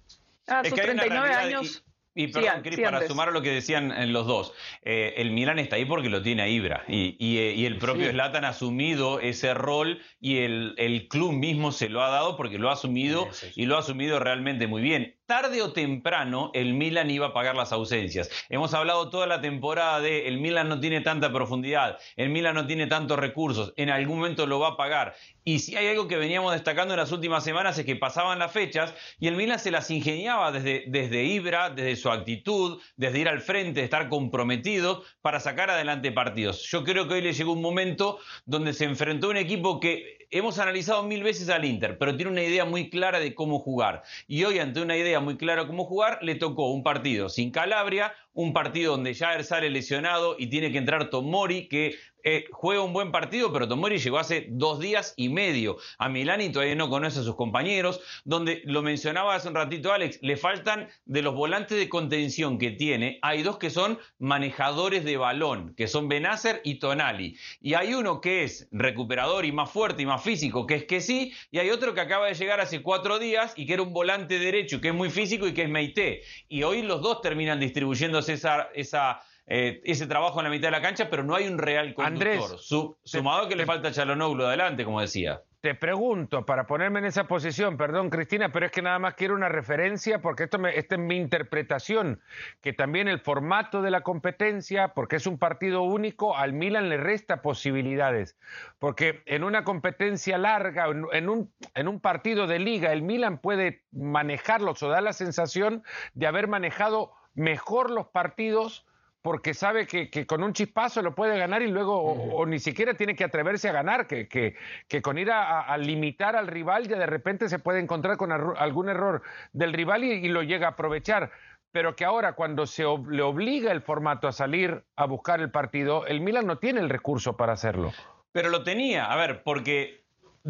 A 0.47 0.63
sus 0.63 0.79
39 0.79 1.35
años. 1.35 1.85
Y 1.87 1.88
perdón, 2.27 2.63
Cris, 2.63 2.81
para 2.81 3.07
sumar 3.07 3.29
a 3.29 3.31
lo 3.31 3.43
que 3.43 3.51
decían 3.51 3.93
en 3.93 4.13
los 4.13 4.27
dos, 4.27 4.53
eh, 4.83 5.15
el 5.17 5.31
Milan 5.31 5.59
está 5.59 5.77
ahí 5.77 5.85
porque 5.85 6.09
lo 6.09 6.21
tiene 6.23 6.43
a 6.43 6.49
Ibra 6.49 6.85
y, 6.89 7.17
y, 7.19 7.65
el 7.65 7.79
propio 7.79 8.11
Zlatan 8.11 8.45
ha 8.45 8.49
asumido 8.49 9.21
ese 9.21 9.55
rol 9.55 10.03
y 10.21 10.39
el, 10.39 10.75
el, 10.79 11.09
club 11.09 11.33
mismo 11.33 11.71
se 11.71 11.89
lo 11.89 12.03
ha 12.03 12.09
dado 12.09 12.37
porque 12.37 12.59
lo 12.59 12.71
ha 12.71 12.73
asumido 12.73 13.29
y 13.55 13.67
lo 13.67 13.77
ha 13.77 13.81
asumido 13.81 14.19
realmente 14.19 14.67
muy 14.67 14.83
bien 14.83 15.18
tarde 15.29 15.61
o 15.61 15.75
temprano 15.75 16.51
el 16.55 16.73
Milan 16.73 17.11
iba 17.11 17.27
a 17.27 17.33
pagar 17.35 17.55
las 17.55 17.71
ausencias. 17.71 18.31
Hemos 18.49 18.73
hablado 18.73 19.11
toda 19.11 19.27
la 19.27 19.43
temporada 19.43 20.01
de 20.01 20.27
el 20.27 20.39
Milan 20.39 20.71
no 20.71 20.81
tiene 20.81 21.03
tanta 21.03 21.31
profundidad, 21.31 21.99
el 22.17 22.31
Milan 22.31 22.55
no 22.55 22.67
tiene 22.67 22.87
tantos 22.87 23.19
recursos, 23.19 23.75
en 23.77 23.91
algún 23.91 24.17
momento 24.17 24.47
lo 24.47 24.59
va 24.59 24.69
a 24.69 24.77
pagar. 24.79 25.15
Y 25.45 25.59
si 25.59 25.77
hay 25.77 25.89
algo 25.89 26.09
que 26.09 26.17
veníamos 26.17 26.53
destacando 26.53 26.95
en 26.95 27.01
las 27.01 27.13
últimas 27.13 27.45
semanas 27.45 27.79
es 27.79 27.85
que 27.85 27.95
pasaban 27.95 28.39
las 28.39 28.53
fechas 28.53 28.95
y 29.21 29.29
el 29.29 29.37
Milan 29.37 29.59
se 29.59 29.71
las 29.71 29.91
ingeniaba 29.91 30.51
desde, 30.51 30.85
desde 30.89 31.25
Ibra, 31.25 31.69
desde 31.69 31.97
su 31.97 32.11
actitud, 32.11 32.81
desde 32.97 33.19
ir 33.19 33.29
al 33.29 33.41
frente, 33.41 33.85
estar 33.85 34.09
comprometido 34.09 35.05
para 35.21 35.41
sacar 35.41 35.69
adelante 35.69 36.11
partidos. 36.11 36.63
Yo 36.71 36.85
creo 36.85 37.07
que 37.07 37.15
hoy 37.15 37.21
le 37.21 37.35
llegó 37.35 37.53
un 37.53 37.61
momento 37.61 38.19
donde 38.47 38.73
se 38.73 38.87
enfrentó 38.87 39.29
un 39.29 39.37
equipo 39.37 39.79
que 39.79 40.19
hemos 40.31 40.59
analizado 40.59 41.03
mil 41.03 41.23
veces 41.23 41.49
al 41.49 41.65
Inter, 41.65 41.99
pero 41.99 42.17
tiene 42.17 42.33
una 42.33 42.43
idea 42.43 42.65
muy 42.65 42.91
clara 42.91 43.19
de 43.19 43.35
cómo 43.35 43.59
jugar. 43.59 44.03
Y 44.27 44.45
hoy, 44.45 44.59
ante 44.59 44.81
una 44.81 44.97
idea 44.97 45.18
muy 45.21 45.37
clara 45.37 45.63
de 45.63 45.67
cómo 45.67 45.85
jugar, 45.85 46.19
le 46.23 46.35
tocó 46.35 46.71
un 46.71 46.83
partido 46.83 47.29
sin 47.29 47.51
Calabria, 47.51 48.13
un 48.39 48.53
partido 48.53 48.93
donde 48.93 49.17
Jair 49.17 49.43
sale 49.43 49.69
lesionado 49.69 50.37
y 50.39 50.47
tiene 50.47 50.71
que 50.71 50.79
entrar 50.79 51.11
Tomori, 51.11 51.67
que 51.67 51.97
eh, 52.25 52.45
juega 52.51 52.83
un 52.83 52.93
buen 52.93 53.11
partido, 53.11 53.53
pero 53.53 53.67
Tomori 53.67 53.99
llegó 53.99 54.19
hace 54.19 54.47
dos 54.51 54.81
días 54.81 55.15
y 55.17 55.29
medio 55.29 55.79
a 55.99 56.09
Milán 56.09 56.41
y 56.41 56.51
todavía 56.51 56.75
no 56.75 56.89
conoce 56.89 57.21
a 57.21 57.23
sus 57.23 57.37
compañeros, 57.37 58.01
donde 58.25 58.63
lo 58.65 58.83
mencionaba 58.83 59.35
hace 59.35 59.49
un 59.49 59.55
ratito 59.55 59.93
Alex, 59.93 60.19
le 60.23 60.37
faltan 60.37 60.89
de 61.05 61.23
los 61.23 61.35
volantes 61.35 61.79
de 61.79 61.89
contención 61.89 62.59
que 62.59 62.71
tiene, 62.71 63.19
hay 63.23 63.43
dos 63.43 63.59
que 63.59 63.71
son 63.71 63.99
manejadores 64.19 65.05
de 65.05 65.17
balón, 65.17 65.75
que 65.75 65.89
son 65.89 66.09
Benacer 66.09 66.61
y 66.65 66.77
Tonali, 66.77 67.37
y 67.61 67.75
hay 67.75 67.95
uno 67.95 68.21
que 68.21 68.45
es 68.45 68.69
recuperador 68.73 69.45
y 69.45 69.53
más 69.53 69.71
fuerte 69.71 70.03
y 70.03 70.07
más 70.07 70.23
físico, 70.23 70.67
que 70.67 70.75
es 70.75 70.85
que 70.85 71.01
sí, 71.01 71.33
y 71.51 71.59
hay 71.59 71.71
otro 71.71 71.95
que 71.95 72.01
acaba 72.01 72.27
de 72.27 72.35
llegar 72.35 72.61
hace 72.61 72.83
cuatro 72.83 73.19
días 73.19 73.53
y 73.57 73.67
que 73.67 73.75
era 73.75 73.83
un 73.83 73.93
volante 73.93 74.39
derecho, 74.39 74.81
que 74.81 74.89
es 74.89 74.95
muy 74.95 75.11
físico 75.11 75.47
y 75.47 75.55
que 75.55 75.63
es 75.63 75.69
Meite, 75.69 76.23
y 76.49 76.63
hoy 76.63 76.83
los 76.83 77.01
dos 77.01 77.21
terminan 77.21 77.59
distribuyéndose 77.59 78.28
esa... 78.29 78.69
esa 78.75 79.21
eh, 79.51 79.81
ese 79.85 80.07
trabajo 80.07 80.41
en 80.41 80.45
la 80.45 80.51
mitad 80.51 80.69
de 80.69 80.73
la 80.73 80.83
cancha, 80.83 81.09
pero 81.09 81.23
no 81.23 81.35
hay 81.35 81.49
un 81.49 81.57
real 81.57 81.95
conductor. 81.95 82.29
Andrés, 82.29 82.69
sumado 83.03 83.49
que 83.49 83.57
le 83.57 83.65
falta 83.65 83.91
Chalonoglu 83.91 84.45
adelante, 84.45 84.85
como 84.85 85.01
decía. 85.01 85.41
te 85.61 85.75
pregunto, 85.75 86.47
para 86.47 86.67
ponerme 86.67 87.01
en 87.01 87.07
esa 87.07 87.27
posición, 87.27 87.77
perdón 87.77 88.11
Cristina, 88.11 88.53
pero 88.53 88.67
es 88.67 88.73
que 88.73 88.83
nada 88.83 88.99
más 88.99 89.15
quiero 89.15 89.35
una 89.35 89.49
referencia 89.49 90.21
porque 90.21 90.45
esto 90.45 90.59
me, 90.59 90.79
esta 90.79 90.95
es 90.95 91.01
mi 91.01 91.17
interpretación, 91.17 92.21
que 92.61 92.73
también 92.73 93.09
el 93.09 93.21
formato 93.21 93.83
de 93.83 93.91
la 93.91 94.03
competencia, 94.03 94.89
porque 94.89 95.17
es 95.17 95.27
un 95.27 95.39
partido 95.39 95.83
único, 95.83 96.37
al 96.37 96.53
Milan 96.53 96.89
le 96.89 96.97
resta 96.97 97.43
posibilidades, 97.43 98.37
porque 98.79 99.23
en 99.27 99.43
una 99.45 99.65
competencia 99.65 100.39
larga, 100.39 100.87
en 101.13 101.29
un, 101.29 101.53
en 101.75 101.89
un 101.89 102.01
partido 102.01 102.47
de 102.47 102.59
liga, 102.61 102.93
el 102.93 103.03
Milan 103.03 103.39
puede 103.39 103.83
manejarlos 103.91 104.83
o 104.83 104.89
da 104.89 105.01
la 105.01 105.13
sensación 105.13 105.83
de 106.15 106.27
haber 106.27 106.47
manejado 106.49 107.13
mejor 107.35 107.91
los 107.91 108.09
partidos 108.09 108.87
porque 109.23 109.53
sabe 109.53 109.87
que, 109.87 110.27
con 110.27 110.43
un 110.43 110.53
chispazo 110.53 111.03
lo 111.03 111.15
puede 111.15 111.37
ganar 111.39 111.63
y 111.63 111.69
luego 111.69 112.01
o, 112.01 112.47
ni 112.47 112.59
siquiera 112.59 112.95
tiene 112.95 113.15
que 113.15 113.25
atreverse 113.25 113.69
a 113.69 113.73
ganar, 113.73 114.07
que, 114.07 114.29
que, 114.29 115.03
con 115.03 115.19
ir 115.19 115.31
a, 115.31 115.77
limitar 115.77 116.37
al 116.37 116.47
rival 116.47 116.89
ya 116.89 116.99
de 116.99 117.07
repente 117.07 117.49
se 117.49 117.59
puede 117.59 117.81
encontrar 117.81 118.17
con 118.17 118.33
algún 118.33 118.89
error 118.89 119.23
del 119.53 119.73
rival 119.73 120.05
y, 120.05 120.29
lo 120.29 120.43
llega 120.43 120.69
a 120.69 120.71
aprovechar. 120.71 121.31
Pero 121.73 121.95
que 121.95 122.07
ahora 122.07 122.33
cuando 122.33 122.67
se 122.67 122.85
le 123.11 123.23
obliga 123.23 123.73
el 123.73 123.83
formato 123.83 124.29
a 124.29 124.33
salir 124.33 124.85
a 124.97 125.05
buscar 125.05 125.41
el 125.41 125.51
partido, 125.51 126.07
el 126.07 126.21
Milan 126.21 126.47
no 126.47 126.57
tiene 126.57 126.81
el 126.81 126.89
recurso 126.89 127.37
para 127.37 127.53
hacerlo. 127.53 127.93
Pero 128.33 128.49
lo 128.49 128.63
tenía, 128.63 129.13
a 129.13 129.17
ver, 129.17 129.43
porque 129.43 129.99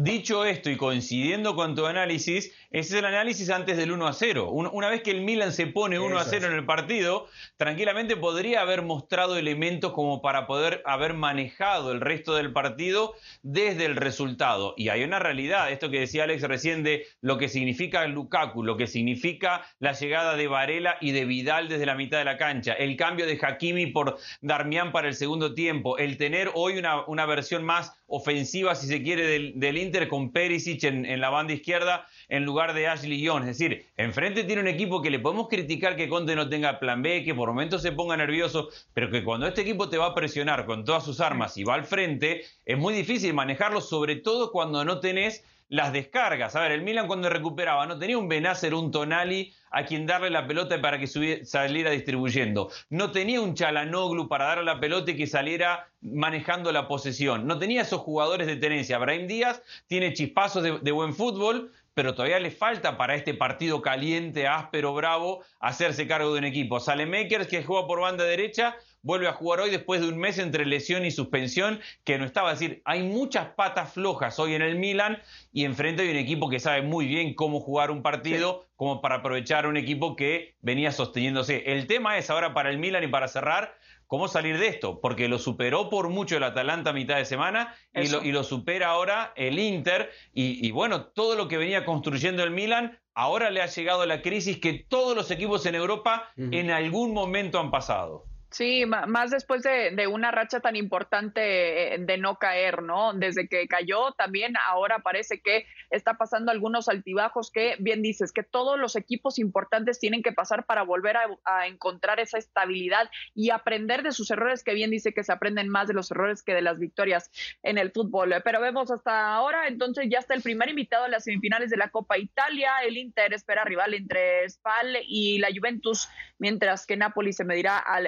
Dicho 0.01 0.45
esto 0.45 0.69
y 0.69 0.77
coincidiendo 0.77 1.55
con 1.55 1.75
tu 1.75 1.85
análisis, 1.85 2.55
ese 2.71 2.93
es 2.93 2.99
el 2.99 3.05
análisis 3.05 3.49
antes 3.49 3.77
del 3.77 3.91
1 3.91 4.07
a 4.07 4.13
0. 4.13 4.51
Una 4.51 4.89
vez 4.89 5.01
que 5.01 5.09
el 5.09 5.21
Milan 5.21 5.53
se 5.53 5.65
pone 5.65 5.97
1 5.97 6.19
a 6.19 6.23
0 6.23 6.47
en 6.47 6.53
el 6.53 6.65
partido, 6.65 7.27
tranquilamente 7.57 8.15
podría 8.15 8.61
haber 8.61 8.83
mostrado 8.83 9.37
elementos 9.37 9.91
como 9.93 10.21
para 10.21 10.45
poder 10.45 10.83
haber 10.85 11.15
manejado 11.15 11.91
el 11.91 11.99
resto 11.99 12.35
del 12.35 12.53
partido 12.53 13.15
desde 13.41 13.85
el 13.85 13.95
resultado. 13.95 14.75
Y 14.77 14.89
hay 14.89 15.03
una 15.03 15.17
realidad, 15.17 15.71
esto 15.71 15.89
que 15.89 15.99
decía 15.99 16.25
Alex 16.25 16.43
recién 16.43 16.83
de 16.83 17.07
lo 17.21 17.39
que 17.39 17.49
significa 17.49 18.05
Lukaku, 18.05 18.63
lo 18.63 18.77
que 18.77 18.85
significa 18.85 19.65
la 19.79 19.93
llegada 19.93 20.35
de 20.35 20.47
Varela 20.47 20.97
y 21.01 21.11
de 21.11 21.25
Vidal 21.25 21.69
desde 21.69 21.87
la 21.87 21.95
mitad 21.95 22.19
de 22.19 22.25
la 22.25 22.37
cancha, 22.37 22.73
el 22.73 22.95
cambio 22.97 23.25
de 23.25 23.39
Hakimi 23.41 23.87
por 23.87 24.19
Darmian 24.41 24.91
para 24.91 25.07
el 25.07 25.15
segundo 25.15 25.55
tiempo, 25.55 25.97
el 25.97 26.17
tener 26.17 26.51
hoy 26.53 26.77
una, 26.77 27.03
una 27.07 27.25
versión 27.25 27.63
más 27.63 27.93
ofensiva, 28.09 28.75
si 28.75 28.87
se 28.87 29.01
quiere, 29.01 29.25
del, 29.25 29.53
del 29.55 29.77
Inter 29.77 30.07
con 30.07 30.31
Perisic 30.31 30.83
en, 30.83 31.19
la 31.19 31.29
banda 31.29 31.53
izquierda 31.53 32.07
en 32.29 32.45
lugar 32.45 32.73
de 32.73 32.87
Ashley 32.87 33.21
Young. 33.21 33.41
Es 33.41 33.57
decir, 33.57 33.85
enfrente 33.97 34.43
tiene 34.43 34.61
un 34.61 34.67
equipo 34.67 35.01
que 35.01 35.09
le 35.09 35.19
podemos 35.19 35.47
criticar 35.49 35.95
que 35.95 36.07
Conte 36.07 36.35
no 36.35 36.47
tenga 36.47 36.79
plan 36.79 37.01
B, 37.01 37.23
que 37.23 37.35
por 37.35 37.49
momentos 37.49 37.81
se 37.81 37.91
ponga 37.91 38.15
nervioso, 38.15 38.69
pero 38.93 39.09
que 39.09 39.23
cuando 39.23 39.47
este 39.47 39.61
equipo 39.61 39.89
te 39.89 39.97
va 39.97 40.07
a 40.07 40.15
presionar 40.15 40.65
con 40.65 40.85
todas 40.85 41.03
sus 41.03 41.19
armas 41.19 41.57
y 41.57 41.63
va 41.63 41.73
al 41.73 41.85
frente, 41.85 42.43
es 42.65 42.77
muy 42.77 42.93
difícil 42.93 43.33
manejarlo, 43.33 43.81
sobre 43.81 44.15
todo 44.15 44.51
cuando 44.51 44.85
no 44.85 44.99
tenés 44.99 45.43
las 45.69 45.93
descargas. 45.93 46.55
A 46.55 46.61
ver, 46.61 46.71
el 46.71 46.81
Milan 46.81 47.07
cuando 47.07 47.29
recuperaba 47.29 47.85
no 47.85 47.97
tenía 47.97 48.17
un 48.17 48.27
Benacer, 48.27 48.73
un 48.73 48.91
Tonali 48.91 49.53
a 49.71 49.85
quien 49.85 50.07
darle 50.07 50.31
la 50.31 50.47
pelota 50.47 50.81
para 50.81 50.99
que 50.99 51.07
saliera 51.07 51.91
distribuyendo. 51.91 52.71
No 52.89 53.11
tenía 53.11 53.39
un 53.39 53.53
Chalanoglu 53.53 54.27
para 54.27 54.45
darle 54.45 54.63
la 54.63 54.79
pelota 54.79 55.11
y 55.11 55.15
que 55.15 55.27
saliera 55.27 55.87
manejando 56.01 56.71
la 56.71 56.87
posesión. 56.87 57.45
No 57.45 57.59
tenía 57.59 57.83
esos 57.83 58.01
jugadores 58.01 58.47
de 58.47 58.55
tenencia. 58.55 58.97
Brahim 58.97 59.27
Díaz 59.27 59.61
tiene 59.85 60.13
chispazos 60.13 60.63
de, 60.63 60.79
de 60.79 60.91
buen 60.91 61.13
fútbol, 61.13 61.71
pero 61.99 62.15
todavía 62.15 62.39
le 62.39 62.49
falta 62.49 62.95
para 62.95 63.13
este 63.13 63.33
partido 63.33 63.81
caliente, 63.81 64.47
áspero, 64.47 64.93
bravo, 64.93 65.43
hacerse 65.59 66.07
cargo 66.07 66.31
de 66.31 66.39
un 66.39 66.45
equipo. 66.45 66.79
Sale 66.79 67.05
Makers, 67.05 67.47
que 67.47 67.61
juega 67.61 67.87
por 67.87 67.99
banda 67.99 68.23
derecha, 68.23 68.77
vuelve 69.01 69.27
a 69.27 69.33
jugar 69.33 69.59
hoy 69.59 69.69
después 69.69 69.99
de 69.99 70.07
un 70.07 70.17
mes 70.17 70.37
entre 70.37 70.65
lesión 70.65 71.05
y 71.05 71.11
suspensión, 71.11 71.81
que 72.05 72.17
no 72.17 72.23
estaba. 72.23 72.53
Es 72.53 72.59
decir, 72.61 72.81
hay 72.85 73.03
muchas 73.03 73.47
patas 73.47 73.91
flojas 73.91 74.39
hoy 74.39 74.53
en 74.53 74.61
el 74.61 74.77
Milan 74.77 75.21
y 75.51 75.65
enfrente 75.65 76.03
hay 76.03 76.11
un 76.11 76.15
equipo 76.15 76.49
que 76.49 76.61
sabe 76.61 76.83
muy 76.83 77.05
bien 77.05 77.33
cómo 77.33 77.59
jugar 77.59 77.91
un 77.91 78.01
partido, 78.01 78.65
como 78.77 79.01
para 79.01 79.15
aprovechar 79.15 79.67
un 79.67 79.75
equipo 79.75 80.15
que 80.15 80.55
venía 80.61 80.93
sosteniéndose. 80.93 81.63
El 81.65 81.85
tema 81.85 82.17
es 82.17 82.29
ahora 82.29 82.53
para 82.53 82.69
el 82.69 82.77
Milan 82.77 83.03
y 83.03 83.07
para 83.07 83.27
cerrar, 83.27 83.75
cómo 84.09 84.27
salir 84.27 84.57
de 84.57 84.67
esto, 84.67 84.99
porque 85.01 85.27
lo 85.27 85.37
superó 85.37 85.87
por 85.87 86.09
mucho 86.09 86.35
el 86.35 86.43
Atalanta 86.43 86.89
a 86.89 86.93
mitad 86.93 87.17
de 87.17 87.25
semana 87.25 87.75
y 87.93 88.31
lo, 88.31 88.43
supera 88.43 88.89
ahora 88.89 89.33
el 89.35 89.59
Inter. 89.59 90.09
Y, 90.33 90.71
bueno, 90.71 91.05
todo 91.05 91.35
lo 91.35 91.47
que 91.47 91.57
venía 91.57 91.85
construyendo 91.85 92.43
el 92.43 92.49
Milan, 92.49 92.99
ahora 93.13 93.51
le 93.51 93.61
ha 93.61 93.67
llegado 93.67 94.07
la 94.07 94.23
crisis 94.23 94.57
que 94.57 94.73
todos 94.73 95.15
los 95.15 95.29
equipos 95.29 95.63
en 95.67 95.75
Europa 95.75 96.33
en 96.37 96.71
algún 96.71 97.13
momento 97.13 97.59
han 97.59 97.69
pasado. 97.69 98.25
Sí, 98.51 98.85
más 98.87 99.29
después 99.29 99.61
de, 99.61 100.07
una 100.07 100.31
racha 100.31 100.59
tan 100.59 100.75
importante 100.75 101.93
eh, 101.93 101.97
de 101.99 102.17
no 102.17 102.37
caer, 102.37 102.81
¿no? 102.81 103.13
Desde 103.13 103.47
que 103.47 103.67
cayó, 103.67 104.13
también 104.13 104.55
ahora 104.57 104.99
parece 104.99 105.39
que 105.39 105.67
está 105.91 106.15
pasando 106.15 106.51
algunos 106.51 106.89
altibajos 106.89 107.51
que, 107.51 107.75
bien 107.79 108.01
dices, 108.01 108.31
que 108.31 108.41
todos 108.41 108.79
los 108.79 108.95
equipos 108.95 109.37
importantes 109.37 109.99
tienen 109.99 110.23
que 110.23 110.31
pasar 110.31 110.65
para 110.65 110.81
volver 110.81 111.17
a, 111.17 111.67
encontrar 111.67 112.19
esa 112.19 112.39
estabilidad 112.39 113.11
y 113.35 113.51
aprender 113.51 114.01
de 114.01 114.11
sus 114.11 114.31
errores, 114.31 114.63
que 114.63 114.73
bien 114.73 114.89
dice 114.89 115.13
que 115.13 115.23
se 115.23 115.31
aprenden 115.31 115.69
más 115.69 115.87
de 115.87 115.93
los 115.93 116.09
errores 116.09 116.41
que 116.41 116.53
de 116.55 116.61
las 116.61 116.79
victorias 116.79 117.29
en 117.61 117.77
el 117.77 117.91
fútbol. 117.91 118.33
Pero 118.43 118.61
vemos 118.61 118.89
hasta 118.89 119.33
ahora, 119.33 119.67
entonces 119.67 120.07
ya 120.09 120.19
está 120.19 120.33
el 120.33 120.41
primer 120.41 120.69
invitado 120.69 121.05
a 121.05 121.09
las 121.09 121.25
semifinales 121.25 121.69
de 121.69 121.77
la 121.77 121.89
Copa 121.89 122.17
Italia. 122.17 122.71
El 122.83 122.97
Inter 122.97 123.33
espera 123.33 123.63
rival 123.63 123.93
entre 123.93 124.49
Spal 124.49 124.97
y 125.03 125.37
la 125.37 125.49
Juventus, 125.53 126.09
mientras 126.39 126.87
que 126.87 126.97
Napoli 126.97 127.33
se 127.33 127.45
medirá 127.45 127.77
al 127.77 128.07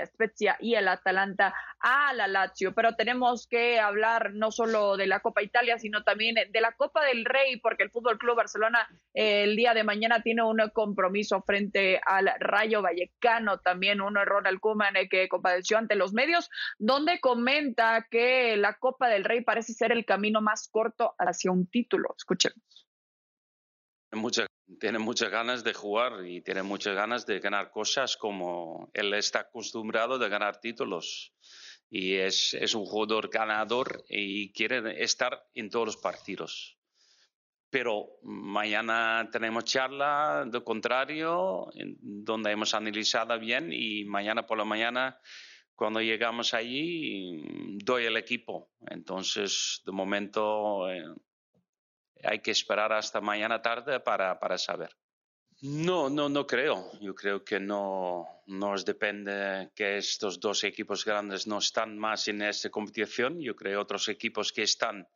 y 0.59 0.75
el 0.75 0.87
Atalanta 0.87 1.53
a 1.79 2.13
la 2.13 2.27
Lazio. 2.27 2.73
Pero 2.73 2.95
tenemos 2.95 3.47
que 3.47 3.79
hablar 3.79 4.33
no 4.33 4.51
solo 4.51 4.97
de 4.97 5.07
la 5.07 5.19
Copa 5.19 5.41
Italia, 5.41 5.77
sino 5.79 6.03
también 6.03 6.35
de 6.35 6.61
la 6.61 6.73
Copa 6.73 7.03
del 7.05 7.25
Rey, 7.25 7.57
porque 7.57 7.83
el 7.83 7.91
Fútbol 7.91 8.17
Club 8.17 8.37
Barcelona 8.37 8.87
eh, 9.13 9.43
el 9.43 9.55
día 9.55 9.73
de 9.73 9.83
mañana 9.83 10.21
tiene 10.21 10.43
un 10.43 10.59
compromiso 10.73 11.41
frente 11.41 12.01
al 12.05 12.31
Rayo 12.39 12.81
Vallecano, 12.81 13.59
también 13.59 14.01
un 14.01 14.17
error 14.17 14.47
al 14.47 14.59
Kuman 14.59 14.95
eh, 14.95 15.09
que 15.09 15.27
compadeció 15.27 15.77
ante 15.77 15.95
los 15.95 16.13
medios, 16.13 16.49
donde 16.77 17.19
comenta 17.19 18.07
que 18.09 18.57
la 18.57 18.77
Copa 18.77 19.09
del 19.09 19.23
Rey 19.23 19.41
parece 19.41 19.73
ser 19.73 19.91
el 19.91 20.05
camino 20.05 20.41
más 20.41 20.69
corto 20.69 21.15
hacia 21.17 21.51
un 21.51 21.67
título. 21.67 22.13
Escuchemos. 22.17 22.87
Muchas 24.11 24.50
tiene 24.79 24.99
muchas 24.99 25.29
ganas 25.29 25.63
de 25.63 25.73
jugar 25.73 26.25
y 26.25 26.41
tiene 26.41 26.63
muchas 26.63 26.95
ganas 26.95 27.25
de 27.25 27.39
ganar 27.39 27.71
cosas 27.71 28.17
como 28.17 28.89
él 28.93 29.13
está 29.13 29.39
acostumbrado 29.41 30.17
de 30.17 30.29
ganar 30.29 30.59
títulos. 30.59 31.33
Y 31.89 32.15
es, 32.15 32.53
es 32.53 32.73
un 32.73 32.85
jugador 32.85 33.29
ganador 33.29 34.03
y 34.07 34.53
quiere 34.53 35.03
estar 35.03 35.45
en 35.53 35.69
todos 35.69 35.87
los 35.87 35.97
partidos. 35.97 36.77
Pero 37.69 38.19
mañana 38.23 39.29
tenemos 39.31 39.65
charla 39.65 40.45
de 40.45 40.63
contrario, 40.63 41.67
donde 42.01 42.51
hemos 42.51 42.73
analizado 42.73 43.39
bien 43.39 43.71
y 43.71 44.03
mañana 44.03 44.45
por 44.45 44.57
la 44.57 44.65
mañana, 44.65 45.19
cuando 45.73 46.01
llegamos 46.01 46.53
allí, 46.53 47.41
doy 47.83 48.05
el 48.05 48.17
equipo. 48.17 48.71
Entonces, 48.87 49.81
de 49.85 49.91
momento, 49.93 50.91
eh, 50.91 51.01
hay 52.23 52.39
que 52.39 52.51
esperar 52.51 52.93
hasta 52.93 53.21
mañana 53.21 53.61
tarde 53.61 53.99
para, 53.99 54.39
para 54.39 54.57
saber. 54.57 54.95
No, 55.61 56.09
no, 56.09 56.27
no 56.27 56.47
creo. 56.47 56.91
Yo 56.99 57.13
creo 57.13 57.43
que 57.43 57.59
no 57.59 58.25
nos 58.47 58.83
depende 58.83 59.69
que 59.75 59.97
estos 59.97 60.39
dos 60.39 60.63
equipos 60.63 61.05
grandes 61.05 61.45
no 61.45 61.59
están 61.59 61.99
más 61.99 62.27
en 62.27 62.41
esta 62.41 62.69
competición. 62.69 63.39
Yo 63.39 63.55
creo 63.55 63.73
que 63.73 63.83
otros 63.83 64.09
equipos 64.09 64.51
que 64.51 64.63
están 64.63 65.07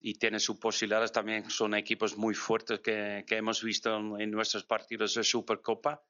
y 0.00 0.14
tienen 0.14 0.40
sus 0.40 0.58
posibilidades 0.58 1.12
también 1.12 1.48
son 1.50 1.74
equipos 1.74 2.16
muy 2.16 2.34
fuertes 2.34 2.80
que, 2.80 3.24
que 3.26 3.36
hemos 3.36 3.62
visto 3.62 4.18
en 4.18 4.30
nuestros 4.30 4.64
partidos 4.64 5.14
de 5.14 5.22
Supercopa 5.22 6.02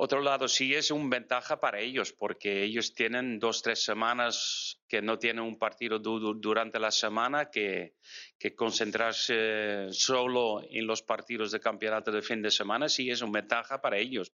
otro 0.00 0.22
lado, 0.22 0.46
sí 0.46 0.74
es 0.74 0.92
una 0.92 1.08
ventaja 1.08 1.58
para 1.58 1.80
ellos, 1.80 2.12
porque 2.12 2.62
ellos 2.62 2.94
tienen 2.94 3.40
dos, 3.40 3.62
tres 3.62 3.82
semanas 3.82 4.80
que 4.86 5.02
no 5.02 5.18
tienen 5.18 5.42
un 5.42 5.58
partido 5.58 5.98
durante 5.98 6.78
la 6.78 6.92
semana, 6.92 7.50
que, 7.50 7.94
que 8.38 8.54
concentrarse 8.54 9.88
solo 9.90 10.62
en 10.70 10.86
los 10.86 11.02
partidos 11.02 11.50
de 11.50 11.58
campeonato 11.58 12.12
de 12.12 12.22
fin 12.22 12.40
de 12.42 12.52
semana, 12.52 12.88
sí 12.88 13.10
es 13.10 13.22
una 13.22 13.40
ventaja 13.40 13.80
para 13.80 13.98
ellos. 13.98 14.32